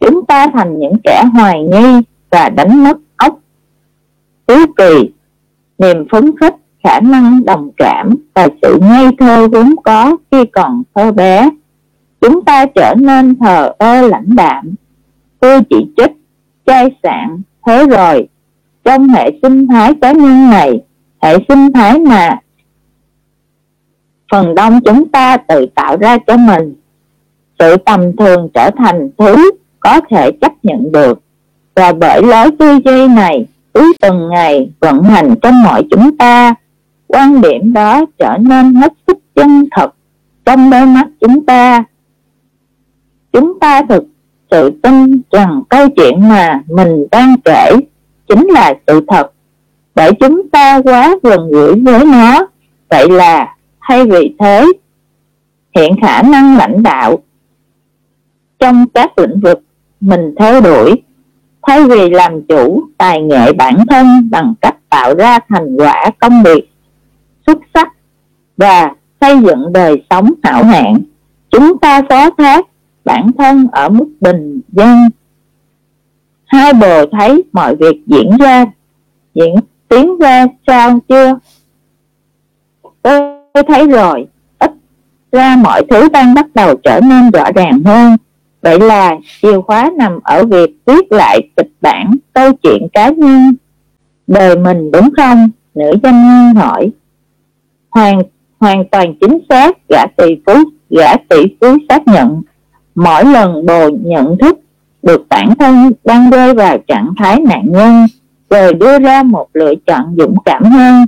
[0.00, 3.38] Chúng ta thành những kẻ hoài nghi và đánh mất óc
[4.46, 5.10] tứ kỳ,
[5.78, 10.82] niềm phấn khích, khả năng đồng cảm và sự ngây thơ vốn có khi còn
[10.94, 11.50] thơ bé.
[12.20, 14.74] Chúng ta trở nên thờ ơ lãnh đạm.
[15.40, 16.12] Tôi chỉ trích,
[16.66, 18.28] chai sạn, thế rồi.
[18.84, 20.80] Trong hệ sinh thái cá nhân này
[21.22, 22.38] hệ sinh thái mà
[24.32, 26.74] phần đông chúng ta tự tạo ra cho mình.
[27.58, 31.22] Sự tầm thường trở thành thứ có thể chấp nhận được.
[31.74, 36.54] Và bởi lối tư duy này, cứ từng ngày vận hành trong mọi chúng ta,
[37.06, 39.94] quan điểm đó trở nên hết sức chân thật
[40.44, 41.84] trong đôi mắt chúng ta.
[43.32, 44.04] Chúng ta thực
[44.50, 47.72] sự tin rằng câu chuyện mà mình đang kể
[48.28, 49.32] chính là sự thật
[49.94, 52.46] để chúng ta quá gần gũi với nó.
[52.90, 54.66] Vậy là, thay vì thế,
[55.74, 57.18] hiện khả năng lãnh đạo
[58.58, 59.60] trong các lĩnh vực
[60.00, 61.02] mình theo đuổi,
[61.62, 66.42] thay vì làm chủ tài nghệ bản thân bằng cách tạo ra thành quả công
[66.42, 66.70] việc
[67.46, 67.92] xuất sắc
[68.56, 71.02] và xây dựng đời sống hảo hạn
[71.50, 72.66] chúng ta phó thác
[73.04, 75.10] bản thân ở mức bình dân.
[76.44, 78.66] Hai bồ thấy mọi việc diễn ra,
[79.34, 79.54] diễn
[79.92, 81.38] tiến ra sao chưa?
[83.02, 84.26] Tôi thấy rồi.
[84.58, 84.70] Ít
[85.32, 88.16] ra mọi thứ đang bắt đầu trở nên rõ ràng hơn.
[88.62, 93.54] Vậy là chìa khóa nằm ở việc viết lại kịch bản câu chuyện cá nhân.
[94.26, 95.50] Đời mình đúng không?
[95.74, 96.90] Nữ doanh nhân hỏi.
[97.90, 98.22] Hoàn
[98.60, 100.52] hoàn toàn chính xác, gã tỷ phú,
[100.90, 102.42] gã tỷ phú xác nhận.
[102.94, 104.58] Mỗi lần bồ nhận thức
[105.02, 108.06] được bản thân đang rơi vào trạng thái nạn nhân
[108.52, 111.06] rồi đưa ra một lựa chọn dũng cảm hơn.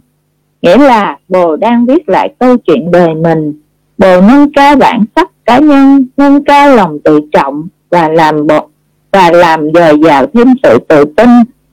[0.62, 3.60] Nghĩa là bồ đang viết lại câu chuyện đời mình.
[3.98, 8.68] Bồ nâng cao bản sắc cá nhân, nâng cao lòng tự trọng và làm bộ,
[9.12, 11.28] và làm dồi dào thêm sự tự tin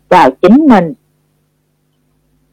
[0.10, 0.93] vào chính mình.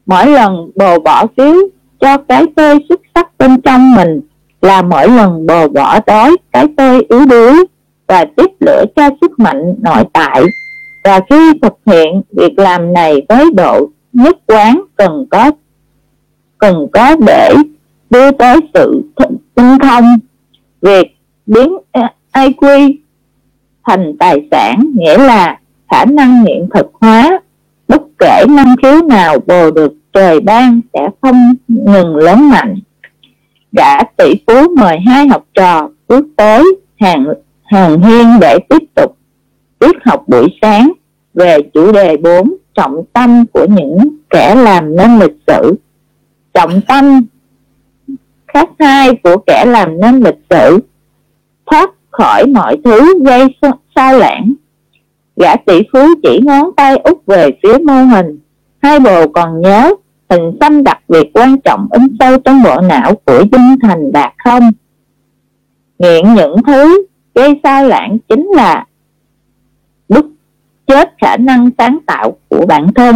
[0.05, 1.53] Mỗi lần bồ bỏ phiếu
[1.99, 4.21] cho cái tôi xuất sắc bên trong mình
[4.61, 7.65] là mỗi lần bồ bỏ đói cái tôi yếu đuối
[8.07, 10.43] và tiếp lửa cho sức mạnh nội tại
[11.03, 15.51] và khi thực hiện, việc làm này với độ nhất quán cần có
[16.57, 17.53] cần có để
[18.09, 19.01] đưa tới sự
[19.55, 20.19] tinh thông
[20.81, 21.77] việc biến
[22.33, 22.93] IQ
[23.87, 25.59] thành tài sản, nghĩa là
[25.91, 27.39] khả năng hiện thực hóa
[27.87, 32.75] bất kể năng khiếu nào bồ được trời ban sẽ không ngừng lớn mạnh.
[33.71, 36.63] Gã tỷ phú mời hai học trò bước tới
[36.99, 37.25] hàng
[37.63, 39.17] hàng hiên để tiếp tục
[39.79, 40.91] tiết học buổi sáng
[41.33, 43.97] về chủ đề 4 trọng tâm của những
[44.29, 45.75] kẻ làm nên lịch sử.
[46.53, 47.21] Trọng tâm
[48.47, 50.79] khác hai của kẻ làm nên lịch sử,
[51.71, 53.55] thoát khỏi mọi thứ gây
[53.95, 54.53] sao lãng.
[55.35, 58.39] Gã tỷ phú chỉ ngón tay út về phía mô hình,
[58.81, 59.93] hai bồ còn nhớ
[60.29, 64.33] hình xăm đặc biệt quan trọng in sâu trong bộ não của dinh thành đạt
[64.43, 64.71] không?
[65.99, 68.85] Nghiện những thứ gây sao lãng chính là
[70.89, 73.15] chết khả năng sáng tạo của bản thân.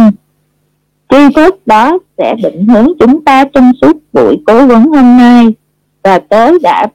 [1.08, 5.54] Tri thức đó sẽ định hướng chúng ta trong suốt buổi cố vấn hôm nay
[6.02, 6.86] và tới đã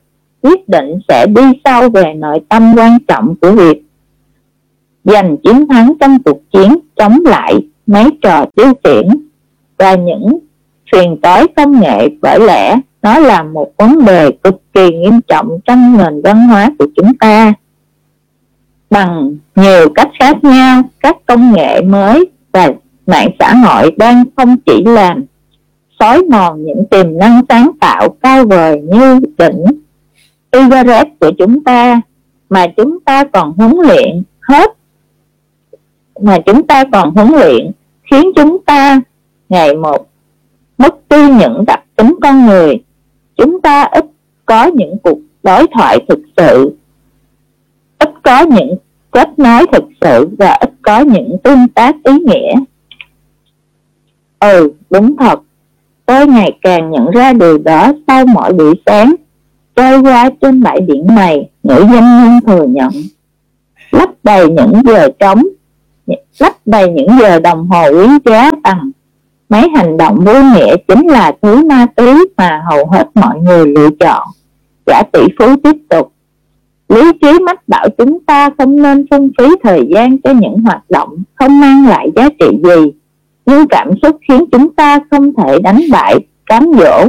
[0.42, 3.84] quyết định sẽ đi sâu về nội tâm quan trọng của việc
[5.04, 7.54] giành chiến thắng trong cuộc chiến chống lại
[7.88, 9.08] mấy trò tiêu khiển
[9.78, 10.40] và những
[10.92, 12.10] truyền tối công nghệ.
[12.22, 16.70] Bởi lẽ nó là một vấn đề cực kỳ nghiêm trọng trong nền văn hóa
[16.80, 17.54] của chúng ta
[18.90, 22.72] bằng nhiều cách khác nhau, các công nghệ mới và
[23.08, 25.24] mạng xã hội đang không chỉ làm
[26.00, 29.66] xói mòn những tiềm năng sáng tạo cao vời như đỉnh
[30.52, 32.02] Everest của chúng ta,
[32.50, 34.72] mà chúng ta còn huấn luyện hết,
[36.22, 37.72] mà chúng ta còn huấn luyện
[38.12, 39.02] khiến chúng ta
[39.50, 40.08] ngày một
[40.78, 42.84] mất đi những đặc tính con người.
[43.38, 44.06] Chúng ta ít
[44.46, 46.76] có những cuộc đối thoại thực sự
[48.00, 48.76] ít có những
[49.12, 52.54] kết nối thực sự và ít có những tương tác ý nghĩa.
[54.40, 55.40] Ừ đúng thật.
[56.06, 59.16] Tôi ngày càng nhận ra điều đó sau mỗi buổi sáng,
[59.76, 61.90] trôi qua trên bãi biển này, nữ doanh
[62.24, 62.90] nhân thừa nhận.
[63.92, 65.44] Lấp đầy những giờ trống,
[66.40, 68.92] lấp đầy những giờ đồng hồ quý giá bằng
[69.50, 73.68] mấy hành động vô nghĩa chính là thứ ma túy mà hầu hết mọi người
[73.68, 74.28] lựa chọn.
[74.86, 76.14] Gã tỷ phú tiếp tục
[76.90, 80.90] lý trí mách bảo chúng ta không nên phung phí thời gian cho những hoạt
[80.90, 82.92] động không mang lại giá trị gì,
[83.46, 87.08] nhưng cảm xúc khiến chúng ta không thể đánh bại cám dỗ.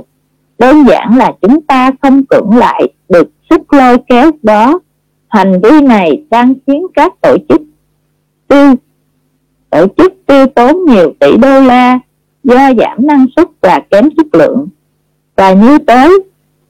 [0.58, 4.80] Đơn giản là chúng ta không cưỡng lại được sức lôi kéo đó.
[5.28, 7.62] Hành vi này đang khiến các tổ chức
[8.48, 8.74] tiêu
[9.70, 11.98] tổ chức tiêu tốn nhiều tỷ đô la,
[12.44, 14.68] do giảm năng suất và kém chất lượng.
[15.36, 16.22] Và như tới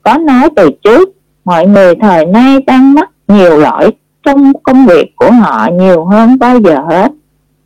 [0.03, 1.09] có nói từ trước
[1.51, 3.91] mọi người thời nay đang mắc nhiều lỗi
[4.23, 7.13] trong công việc của họ nhiều hơn bao giờ hết.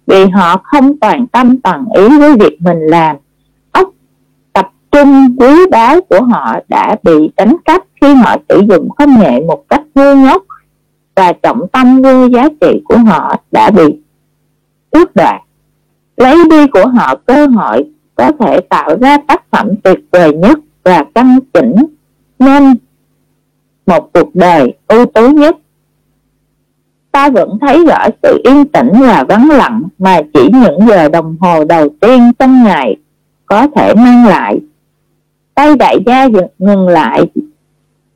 [0.07, 3.17] Vì họ không toàn tâm toàn ý với việc mình làm
[3.73, 3.89] óc
[4.53, 9.21] tập trung quý báu của họ đã bị đánh cắp khi họ sử dụng công
[9.21, 10.43] nghệ một cách ngu ngốc
[11.15, 14.01] và trọng tâm vô giá trị của họ đã bị
[14.91, 15.41] tước đoạt.
[16.17, 20.59] Lấy đi của họ cơ hội có thể tạo ra tác phẩm tuyệt vời nhất
[20.85, 21.77] và căn chỉnh,
[22.39, 22.75] nên
[23.87, 25.57] một cuộc đời ưu tú nhất.
[27.13, 31.37] Ta vẫn thấy rõ sự yên tĩnh và vắng lặng mà chỉ những giờ đồng
[31.41, 32.97] hồ đầu tiên trong ngày
[33.47, 34.61] có thể mang lại.
[35.55, 37.31] Tay đại gia ngừng lại,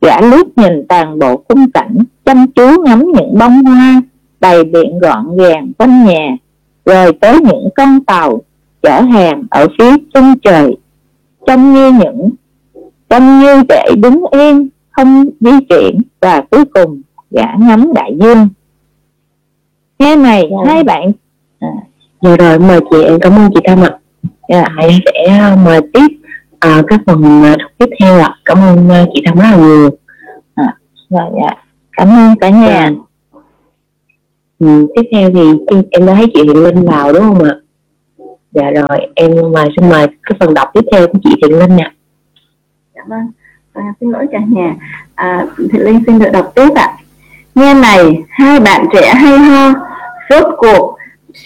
[0.01, 4.01] gã lướt nhìn toàn bộ khung cảnh, chăm chú ngắm những bông hoa
[4.39, 6.37] đầy biện gọn gàng quanh nhà,
[6.85, 8.41] rồi tới những con tàu
[8.81, 10.77] chở hàng ở phía chân trời,
[11.47, 12.29] trông như những,
[13.09, 18.49] trông như để đứng yên không di chuyển và cuối cùng gã ngắm đại dương.
[19.99, 20.51] Nghe này yeah.
[20.51, 20.73] Dạ.
[20.73, 21.11] hai bạn.
[21.59, 21.67] À,
[22.21, 23.99] rồi rồi mời chị em cảm ơn chị Tâm ạ.
[24.47, 26.07] Yeah, dạ, em sẽ à, mời tiếp
[26.59, 28.35] à, các phần à, tiếp theo ạ.
[28.45, 29.89] Cảm ơn à, chị Tâm rất là nhiều.
[30.55, 30.75] À,
[31.09, 31.63] rồi dạ.
[31.91, 32.67] Cảm ơn cả nhà.
[32.67, 32.93] Yeah.
[34.59, 37.55] ừ, tiếp theo thì em đã thấy chị Hiền Linh vào đúng không ạ?
[38.51, 41.75] Dạ rồi em mời xin mời cái phần đọc tiếp theo của chị Thiện Linh
[41.75, 41.91] nè
[42.95, 43.31] dạ vâng
[43.73, 44.75] à, xin lỗi cả nhà.
[45.15, 46.93] À, thì Linh xin được đọc tiếp ạ.
[47.55, 49.73] Nghe này hai bạn trẻ hay ho
[50.29, 50.97] rốt cuộc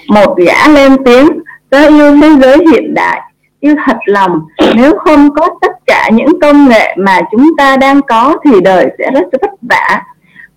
[0.07, 1.29] một gã lên tiếng
[1.69, 3.21] tớ yêu thế giới hiện đại
[3.59, 4.41] yêu thật lòng.
[4.75, 8.87] Nếu không có tất cả những công nghệ mà chúng ta đang có thì đời
[8.97, 10.01] sẽ rất vất vả.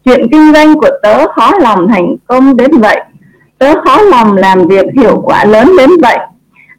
[0.04, 3.00] Chuyện kinh doanh của tớ khó lòng thành công đến vậy.
[3.58, 6.18] Tớ khó lòng làm việc hiệu quả lớn đến vậy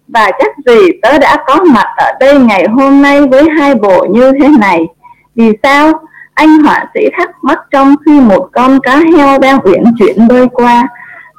[0.08, 4.06] và chắc gì tớ đã có mặt ở đây ngày hôm nay với hai bộ
[4.10, 4.88] như thế này?
[5.36, 5.92] Vì sao?
[6.34, 10.48] Anh họa sĩ thắc mắc trong khi một con cá heo đang uyển chuyển bơi
[10.48, 10.88] qua.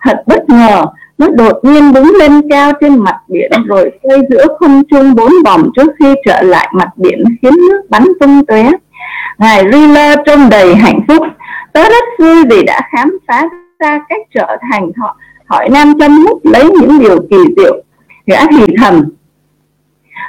[0.04, 0.85] Thật bất ngờ,
[1.18, 5.33] nó đột nhiên đứng lên cao trên mặt biển rồi xoay giữa không trung bốn
[5.44, 8.70] vòng trước khi trở lại mặt biển khiến nước bắn tung tóe.
[9.38, 11.22] Ngài Riller trông đầy hạnh phúc.
[11.72, 13.44] Tớ rất vui vì đã khám phá
[13.78, 17.83] ra cách trở thành thọ hỏi nam châm hút lấy những điều kỳ diệu
[18.28, 19.04] gã thì thầm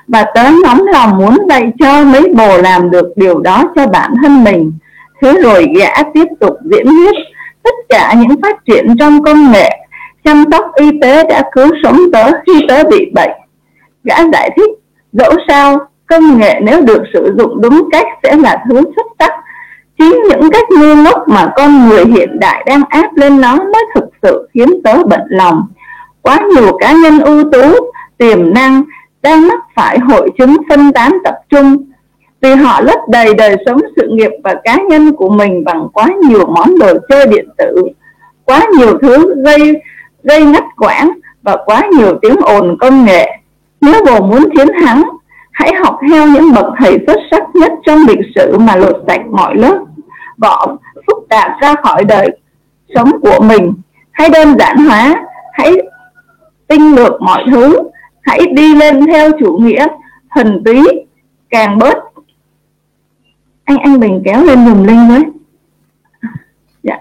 [0.07, 4.13] và tớ nóng lòng muốn dạy cho mấy bồ làm được điều đó cho bản
[4.23, 4.71] thân mình.
[5.21, 7.15] Thế rồi gã tiếp tục diễn thuyết,
[7.63, 9.69] tất cả những phát triển trong công nghệ,
[10.23, 13.31] chăm sóc y tế đã cứu sống tớ khi tớ bị bệnh.
[14.03, 14.69] Gã giải thích,
[15.13, 19.31] dẫu sao, công nghệ nếu được sử dụng đúng cách sẽ là thứ xuất sắc.
[19.97, 23.85] Chính những cách ngu ngốc mà con người hiện đại đang áp lên nó mới
[23.95, 25.67] thực sự khiến tớ bận lòng
[26.29, 28.83] quá nhiều cá nhân ưu tú, tiềm năng
[29.21, 31.77] đang mắc phải hội chứng phân tán tập trung.
[32.41, 36.07] Vì họ lấp đầy đời sống sự nghiệp và cá nhân của mình bằng quá
[36.29, 37.87] nhiều món đồ chơi điện tử,
[38.45, 39.81] quá nhiều thứ gây
[40.23, 41.11] gây ngắt quãng
[41.41, 43.27] và quá nhiều tiếng ồn công nghệ.
[43.81, 45.03] Nếu bồ muốn chiến thắng,
[45.51, 49.21] hãy học theo những bậc thầy xuất sắc nhất trong lịch sử mà lột sạch
[49.31, 49.77] mọi lớp
[50.37, 52.29] vỏ phức tạp ra khỏi đời
[52.95, 53.73] sống của mình.
[54.11, 55.15] Hãy đơn giản hóa,
[55.53, 55.77] hãy
[56.69, 57.79] tinh lược mọi thứ.
[58.21, 59.87] Hãy đi lên theo chủ nghĩa
[60.29, 60.83] thần túy,
[61.49, 61.97] càng bớt.
[63.63, 65.23] Anh anh bình kéo lên dùm linh với.
[66.83, 66.97] Dạ.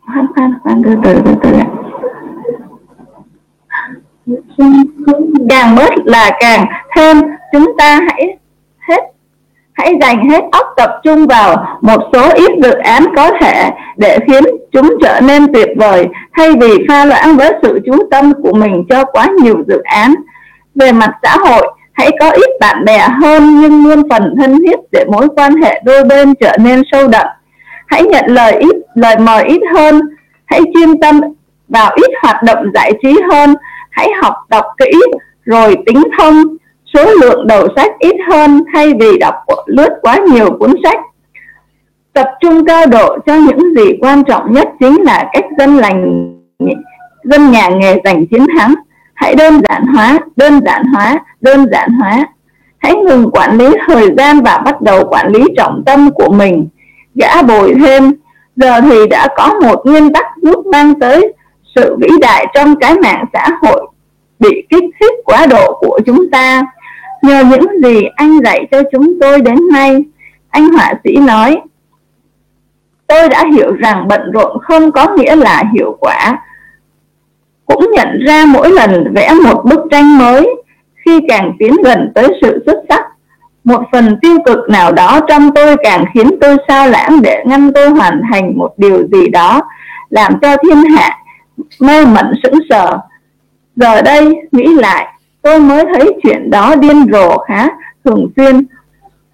[0.00, 1.52] Khoan khoan khoan, từ từ từ từ
[5.48, 7.16] càng bớt là càng thêm.
[7.52, 8.38] Chúng ta hãy
[9.72, 14.18] hãy dành hết óc tập trung vào một số ít dự án có thể để
[14.26, 16.06] khiến chúng trở nên tuyệt vời
[16.36, 20.14] thay vì pha loãng với sự chú tâm của mình cho quá nhiều dự án.
[20.74, 24.78] Về mặt xã hội, hãy có ít bạn bè hơn nhưng luôn phần thân thiết
[24.92, 27.26] để mối quan hệ đôi bên trở nên sâu đậm.
[27.86, 30.00] Hãy nhận lời ít, lời mời ít hơn.
[30.44, 31.20] Hãy chuyên tâm
[31.68, 33.54] vào ít hoạt động giải trí hơn.
[33.90, 34.90] Hãy học, đọc kỹ,
[35.44, 36.42] rồi tính thông
[36.94, 39.34] số lượng đầu sách ít hơn thay vì đọc
[39.66, 40.98] lướt quá nhiều cuốn sách.
[42.12, 46.32] Tập trung cao độ cho những gì quan trọng nhất chính là cách dân lành,
[47.24, 48.74] dân nhà nghề giành chiến thắng.
[49.14, 52.26] Hãy đơn giản hóa, đơn giản hóa, đơn giản hóa.
[52.78, 56.68] Hãy ngừng quản lý thời gian và bắt đầu quản lý trọng tâm của mình.
[57.14, 58.12] Gã bồi thêm,
[58.56, 61.32] giờ thì đã có một nguyên tắc giúp mang tới
[61.74, 63.86] sự vĩ đại trong cái mạng xã hội
[64.38, 66.62] bị kích thích quá độ của chúng ta
[67.22, 70.04] nhờ những gì anh dạy cho chúng tôi đến nay,
[70.50, 71.56] anh họa sĩ nói,
[73.06, 76.38] tôi đã hiểu rằng bận rộn không có nghĩa là hiệu quả.
[77.66, 80.54] Cũng nhận ra mỗi lần vẽ một bức tranh mới,
[81.04, 83.04] khi càng tiến gần tới sự xuất sắc,
[83.64, 87.72] một phần tiêu cực nào đó trong tôi càng khiến tôi sao lãng để ngăn
[87.72, 89.62] tôi hoàn thành một điều gì đó,
[90.10, 91.18] làm cho thiên hạ
[91.80, 92.98] mê mẩn sững sờ.
[93.76, 95.08] Giờ đây, nghĩ lại
[95.42, 97.68] tôi mới thấy chuyện đó điên rồ khá
[98.04, 98.66] thường xuyên.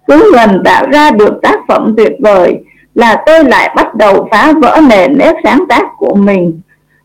[0.07, 2.57] Cứ lần tạo ra được tác phẩm tuyệt vời
[2.95, 6.61] là tôi lại bắt đầu phá vỡ nền nếp sáng tác của mình.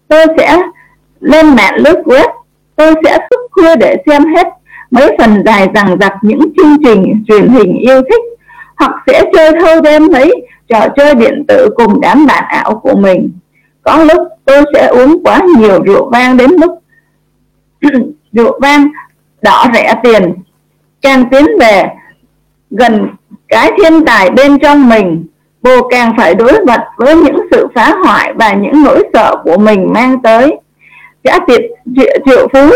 [0.08, 0.58] Tôi sẽ
[1.20, 2.28] lên mạng lướt web.
[2.76, 4.46] Tôi sẽ thức khuya để xem hết
[4.90, 8.22] mấy phần dài rằng dặc những chương trình truyền hình yêu thích,
[8.76, 12.96] hoặc sẽ chơi thâu đêm mấy trò chơi điện tử cùng đám bạn ảo của
[12.96, 13.30] mình.
[13.82, 16.70] Có lúc tôi sẽ uống quá nhiều rượu vang đến mức
[18.34, 18.88] rượu vang
[19.42, 20.34] đỏ rẻ tiền
[21.02, 21.84] càng tiến về
[22.70, 23.08] gần
[23.48, 25.26] cái thiên tài bên trong mình
[25.62, 29.58] cô càng phải đối mặt với những sự phá hoại và những nỗi sợ của
[29.58, 30.56] mình mang tới.
[31.24, 31.60] Gã tiệt
[31.96, 32.70] triệu, triệu phú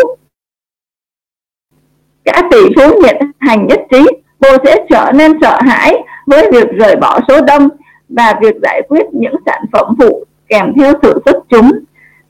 [2.25, 4.07] gã tỷ phú nhiệt hành nhất trí
[4.41, 5.97] cô sẽ trở nên sợ hãi
[6.27, 7.69] với việc rời bỏ số đông
[8.09, 11.71] và việc giải quyết những sản phẩm phụ kèm theo sự xuất chúng.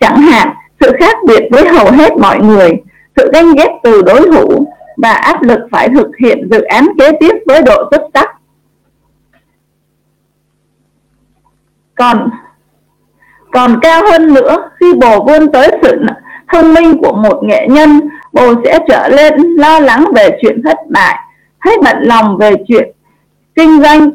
[0.01, 0.49] Chẳng hạn
[0.81, 2.71] sự khác biệt với hầu hết mọi người
[3.19, 7.13] sự ganh ghét từ đối thủ và áp lực phải thực hiện dự án kế
[7.21, 8.29] tiếp với độ xuất sắc.
[11.95, 12.31] Còn
[13.53, 16.03] còn cao hơn nữa, khi bồ vươn tới sự
[16.53, 18.01] thông minh của một nghệ nhân
[18.33, 21.19] bồ sẽ trở lên lo lắng về chuyện thất bại,
[21.61, 22.93] thấy bận lòng về chuyện
[23.55, 24.11] kinh doanh,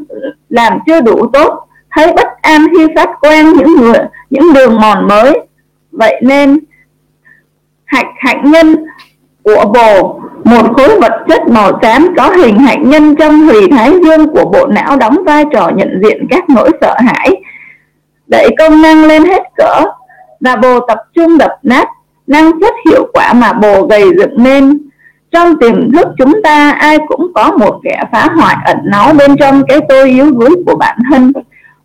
[0.50, 4.00] làm chưa đủ tốt, thấy bất an khi phát quen những người,
[4.30, 5.40] những đường mòn mới.
[5.92, 6.60] Vậy nên
[7.94, 8.76] hạch hạnh nhân
[9.44, 10.20] của bồ.
[10.44, 14.46] Một khối vật chất màu xám có hình hạnh nhân trong hủy thái dương của
[14.46, 17.30] bộ não đóng vai trò nhận diện các nỗi sợ hãi.
[18.28, 19.82] Đẩy công năng lên hết cỡ
[20.40, 21.88] và bồ tập trung đập nát,
[22.28, 24.80] năng suất hiệu quả mà bồ gầy dựng nên.
[25.32, 29.36] Trong tiềm thức chúng ta, ai cũng có một kẻ phá hoại ẩn náu bên
[29.38, 31.34] trong cái tôi yếu đuối của bản thân.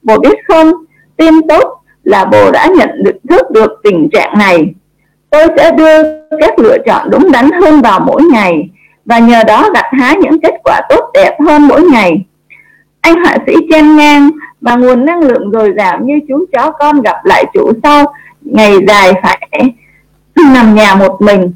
[0.02, 0.72] Bồ biết không?
[1.16, 4.74] Tin tốt là bồ đã nhận được thức được tình trạng này
[5.30, 6.02] tôi sẽ đưa
[6.40, 8.68] các lựa chọn đúng đắn hơn vào mỗi ngày
[9.04, 12.24] và nhờ đó gặt hái những kết quả tốt đẹp hơn mỗi ngày.
[13.00, 17.00] Anh họa sĩ chen ngang, và nguồn năng lượng dồi dào như chú chó con
[17.00, 19.48] gặp lại chủ sau ngày dài phải
[20.54, 21.52] nằm nhà một mình.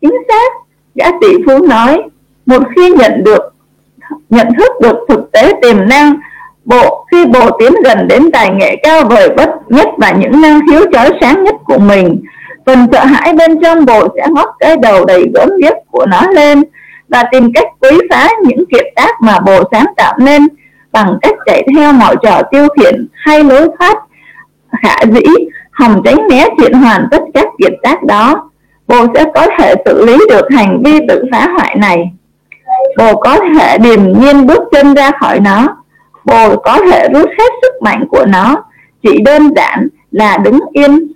[0.00, 0.52] Chính xác,
[0.94, 2.02] gã tỷ phú nói,
[2.46, 3.54] một khi nhận được,
[4.30, 6.14] nhận thức được thực tế tiềm năng,
[6.64, 10.60] bộ, khi bộ tiến gần đến tài nghệ cao vời bất nhất và những năng
[10.70, 12.22] khiếu chói sáng nhất của mình
[12.66, 16.30] phần sợ hãi bên trong bộ sẽ ngóc cái đầu đầy gớm ghiếc của nó
[16.30, 16.62] lên
[17.08, 20.42] và tìm cách quấy phá những kiệt tác mà bộ sáng tạo nên
[20.92, 23.96] bằng cách chạy theo mọi trò tiêu khiển hay lối thoát
[24.82, 25.24] khả dĩ,
[25.72, 28.50] hòng tránh né chuyện hoàn tất các kiệt tác đó.
[28.88, 32.12] Bồ sẽ có thể xử lý được hành vi tự phá hoại này.
[32.98, 35.76] Bồ có thể điềm nhiên bước chân ra khỏi nó.
[36.24, 38.64] Bồ có thể rút hết sức mạnh của nó.
[39.02, 41.12] Chỉ đơn giản là đứng yên,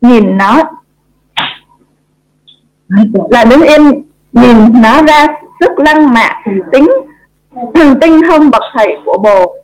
[0.00, 0.62] nhìn nó
[3.30, 5.26] là đứng yên nhìn nó ra
[5.60, 6.88] sức lăng mạ, tính,
[7.74, 9.54] thần tinh thông bậc thầy của bồ.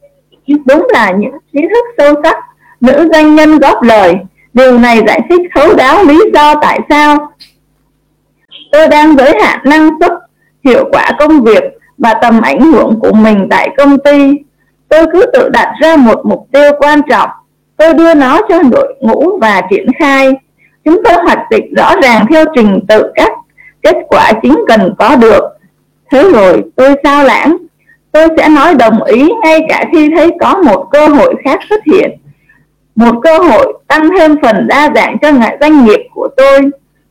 [0.47, 2.37] Đúng là những kiến thức sâu sắc,
[2.81, 4.15] nữ doanh nhân góp lời.
[4.53, 7.33] Điều này giải thích thấu đáo lý do tại sao
[8.75, 10.13] tôi đang giới hạn năng suất,
[10.65, 11.65] hiệu quả công việc
[11.99, 14.33] và tầm ảnh hưởng của mình tại công ty.
[14.89, 17.31] Tôi cứ tự đặt ra một mục tiêu quan trọng.
[17.77, 20.33] Tôi đưa nó cho đội ngũ và triển khai
[20.85, 23.33] chúng tôi hoạch định rõ ràng theo trình tự các
[23.83, 25.43] kết quả chính cần có được.
[26.11, 27.57] Thế rồi, tôi sao lãng?
[28.13, 31.81] Tôi sẽ nói đồng ý ngay cả khi thấy có một cơ hội khác xuất
[31.87, 32.11] hiện.
[32.95, 36.61] Một cơ hội tăng thêm phần đa dạng cho ngành doanh nghiệp của tôi.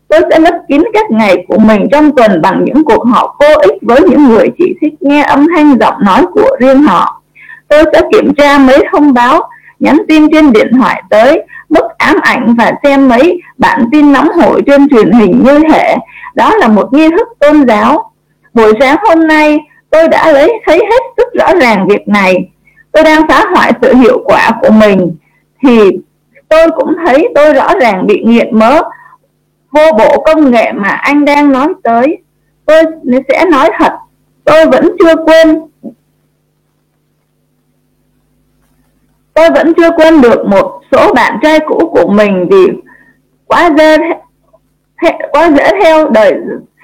[0.08, 3.54] Tôi sẽ lấp kín các ngày của mình trong tuần bằng những cuộc họp vô
[3.62, 7.22] ích với những người chỉ thích nghe âm thanh giọng nói của riêng họ.
[7.68, 9.42] Tôi sẽ kiểm tra mấy thông báo,
[9.80, 14.30] nhắn tin trên điện thoại tới bức ám ảnh và xem mấy bản tin nóng
[14.30, 15.96] hổi trên truyền hình như thể
[16.36, 18.12] đó là một nghi thức tôn giáo.
[18.54, 19.60] Buổi sáng hôm nay,
[19.90, 22.50] tôi đã lấy thấy hết sức rõ ràng việc này.
[22.92, 25.16] Tôi đang phá hoại sự hiệu quả của mình.
[25.64, 25.92] Thì
[26.50, 28.82] tôi cũng thấy tôi rõ ràng bị nghiện mớ.
[29.72, 32.18] Vô bộ công nghệ mà anh đang nói tới,
[32.66, 32.84] tôi
[33.30, 33.94] sẽ nói thật,
[34.44, 35.62] tôi vẫn chưa quên
[39.34, 42.68] tôi vẫn chưa quên được một số bạn trai cũ của mình vì
[43.48, 43.98] quá dễ
[45.32, 46.34] quá dễ theo đời,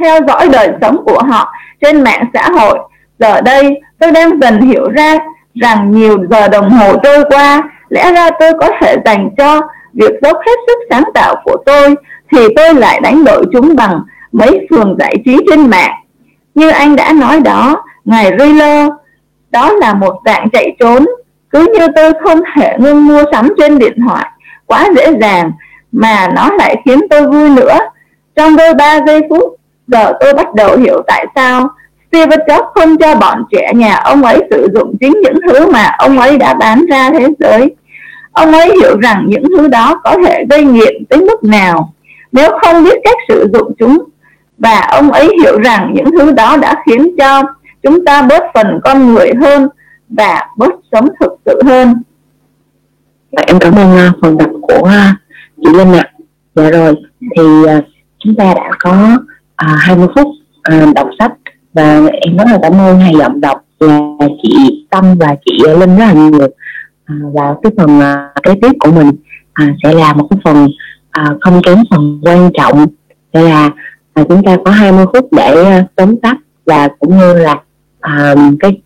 [0.03, 2.79] theo dõi đời sống của họ trên mạng xã hội.
[3.19, 5.17] Giờ đây, tôi đang dần hiểu ra
[5.55, 9.61] rằng nhiều giờ đồng hồ trôi qua, lẽ ra tôi có thể dành cho
[9.93, 11.95] việc dốc hết sức sáng tạo của tôi
[12.31, 15.93] thì tôi lại đánh đổi chúng bằng mấy phường giải trí trên mạng.
[16.55, 18.89] Như anh đã nói đó ngài Riller
[19.51, 21.05] đó là một dạng chạy trốn
[21.49, 24.25] cứ như tôi không thể ngưng mua sắm trên điện thoại,
[24.65, 25.51] quá dễ dàng
[25.91, 27.77] mà nó lại khiến tôi vui nữa.
[28.35, 29.55] Trong đôi ba giây phút,
[29.87, 31.69] giờ tôi bắt đầu hiểu tại sao
[32.11, 35.95] Steve Jobs không cho bọn trẻ nhà ông ấy sử dụng chính những thứ mà
[35.97, 37.75] ông ấy đã bán ra thế giới.
[38.31, 41.93] Ông ấy hiểu rằng những thứ đó có thể gây nghiện tới mức nào.
[42.31, 43.97] Nếu không biết cách sử dụng chúng,
[44.57, 47.43] và ông ấy hiểu rằng những thứ đó đã khiến cho
[47.83, 49.69] chúng ta bớt phần con người hơn
[50.09, 51.93] và bớt sống thực sự hơn.
[53.31, 55.15] Dạ, em cảm ơn uh, phần đọc của uh,
[55.57, 56.03] chị Linh ạ.
[56.03, 56.23] À.
[56.55, 56.95] dạ rồi
[57.37, 57.85] thì uh,
[58.19, 59.17] chúng ta đã có
[59.65, 61.33] uh, 20 phút uh, đọc sách
[61.73, 65.97] và em rất là cảm ơn hai giọng đọc là chị Tâm và chị Linh
[65.97, 66.47] rất là nhiều.
[67.05, 69.11] À, và cái phần à, kế tiếp của mình
[69.53, 70.67] à, sẽ là một cái phần
[71.11, 72.87] à, không kém phần quan trọng.
[73.33, 73.69] Đây là
[74.13, 77.61] à, chúng ta có 20 phút để à, tóm tắt và cũng như là
[77.99, 78.81] à, cái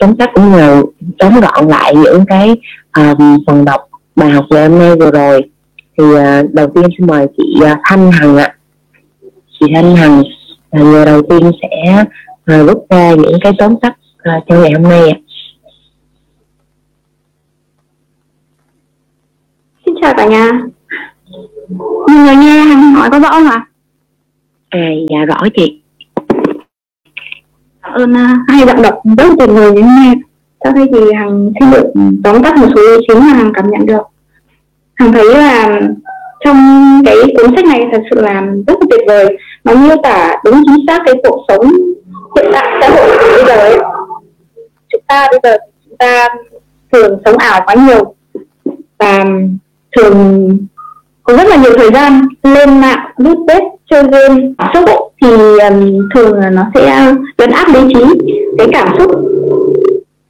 [0.00, 0.82] tóm tắt cũng như
[1.18, 2.56] tóm gọn lại những cái
[2.90, 3.14] à,
[3.46, 3.80] phần đọc
[4.16, 5.42] bài học ngày hôm nay vừa rồi.
[5.98, 8.56] Thì à, đầu tiên xin mời chị à, Thanh Hằng ạ.
[9.60, 10.22] Chị Thanh Hằng
[10.72, 12.04] là người đầu tiên sẽ
[12.44, 15.16] à, rút ra những cái tóm tắt à, cho ngày hôm nay ạ.
[19.86, 20.50] Xin chào cả nhà.
[22.08, 23.66] Nhiều người nghe hằng hỏi có rõ không ạ?
[24.68, 25.79] À, dạ rõ chị
[27.94, 28.14] ơn
[28.48, 30.14] hai giọng đọc rất tuyệt vời những nghe
[30.64, 31.92] sau đây thì hằng xin được
[32.24, 34.02] tóm tắt một số ý chính mà hằng cảm nhận được
[34.94, 35.80] hằng thấy là
[36.44, 36.56] trong
[37.06, 40.62] cái cuốn sách này thật sự là rất là tuyệt vời, nó miêu tả đúng
[40.66, 41.70] chính xác cái cuộc sống
[42.36, 43.78] hiện tại xã hội bây giờ ấy
[44.92, 45.56] chúng ta bây giờ
[45.88, 46.28] chúng ta
[46.92, 48.14] thường sống ảo quá nhiều
[48.98, 49.24] và
[49.96, 50.58] thường
[51.22, 54.40] có rất là nhiều thời gian lên mạng, lướt tết chơi game.
[54.74, 54.84] Xúc
[55.22, 55.28] thì
[55.58, 58.04] um, thường là nó sẽ lấn áp lý trí
[58.58, 59.10] cái cảm xúc.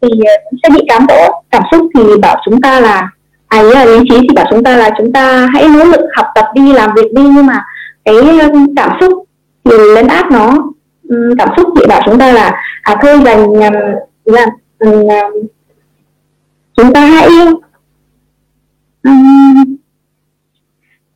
[0.02, 1.32] Thì uh, sẽ bị cám dỗ.
[1.50, 3.10] Cảm xúc thì bảo chúng ta là
[3.48, 6.26] à là lý trí thì bảo chúng ta là chúng ta hãy nỗ lực học
[6.34, 7.22] tập đi làm việc đi.
[7.22, 7.64] Nhưng mà
[8.04, 9.24] cái ờ, cảm xúc
[9.64, 10.54] thì lấn áp nó
[11.38, 13.70] cảm xúc thì bảo chúng ta là à thôi dành là
[14.78, 15.20] um, dạ,
[16.76, 17.28] chúng ta hãy
[19.02, 19.76] um,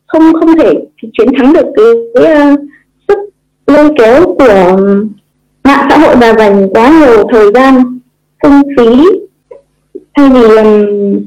[0.07, 0.73] không không thể
[1.17, 1.85] chiến thắng được cái,
[2.15, 2.59] cái uh,
[3.07, 3.17] sức
[3.67, 4.77] lôi kéo của
[5.63, 7.99] mạng xã hội và dành quá nhiều thời gian
[8.43, 9.05] kinh phí.
[10.17, 11.19] Thay vì um,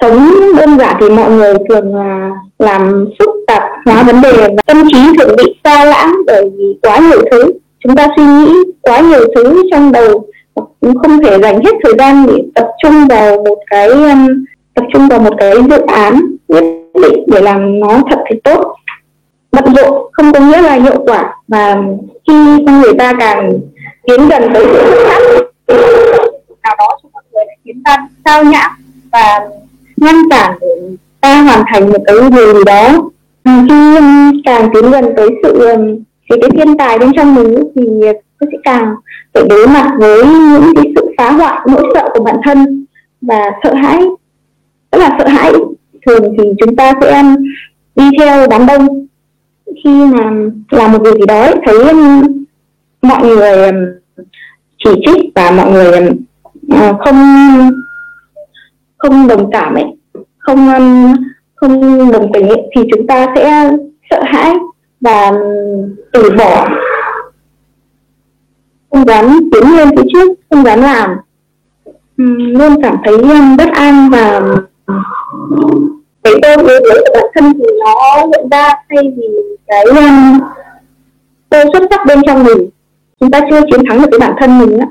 [0.00, 4.62] sống đơn giản thì mọi người thường uh, làm phức tạp hóa vấn đề và
[4.66, 7.52] tâm trí thường bị xa lãng bởi vì quá nhiều thứ.
[7.84, 10.26] Chúng ta suy nghĩ quá nhiều thứ trong đầu
[10.80, 14.44] cũng không thể dành hết thời gian để tập trung vào một cái um,
[14.74, 16.64] tập trung vào một cái dự án nhất
[17.02, 18.74] định để làm nó thật thì tốt
[19.60, 21.76] bận rộn, không có nghĩa là hiệu quả và
[22.28, 22.34] khi
[22.82, 23.52] người ta càng
[24.06, 25.22] tiến gần tới sự xuất sắc
[26.62, 28.72] nào đó cho mọi người lại khiến ta sao nhãng
[29.12, 29.48] và
[29.96, 30.66] ngăn cản để
[31.20, 33.10] ta hoàn thành một cái điều gì đó.
[33.44, 33.96] Khi
[34.44, 35.98] càng tiến gần tới sự um,
[36.30, 37.82] thì cái thiên tài bên trong mình thì
[38.40, 38.94] tôi sẽ càng
[39.34, 42.84] phải đối mặt với những cái sự phá hoại, nỗi sợ của bản thân
[43.20, 44.00] và sợ hãi.
[44.92, 45.52] Rất là sợ hãi.
[46.06, 47.36] Thường thì chúng ta sẽ um,
[47.96, 49.06] đi theo đám đông
[49.84, 50.30] khi mà
[50.70, 52.22] làm một việc gì đó thấy um,
[53.02, 53.74] mọi người um,
[54.84, 56.16] chỉ trích và mọi người um,
[56.70, 57.16] à, không
[58.98, 59.84] không đồng cảm ấy
[60.38, 60.68] không
[61.54, 63.70] không đồng tình ấy, thì chúng ta sẽ
[64.10, 64.54] sợ hãi
[65.00, 65.32] và
[66.12, 66.68] từ bỏ.
[68.90, 71.10] Không dám tiến lên phía trước không dám làm.
[72.16, 73.18] Luôn cảm thấy
[73.58, 74.40] bất an và
[76.26, 79.26] cái tôi đối với của bản thân thì nó hiện ra thay vì
[79.66, 80.40] cái um,
[81.48, 82.68] tôi xuất sắc bên trong mình.
[83.20, 84.86] Chúng ta chưa chiến thắng được cái bản thân mình á.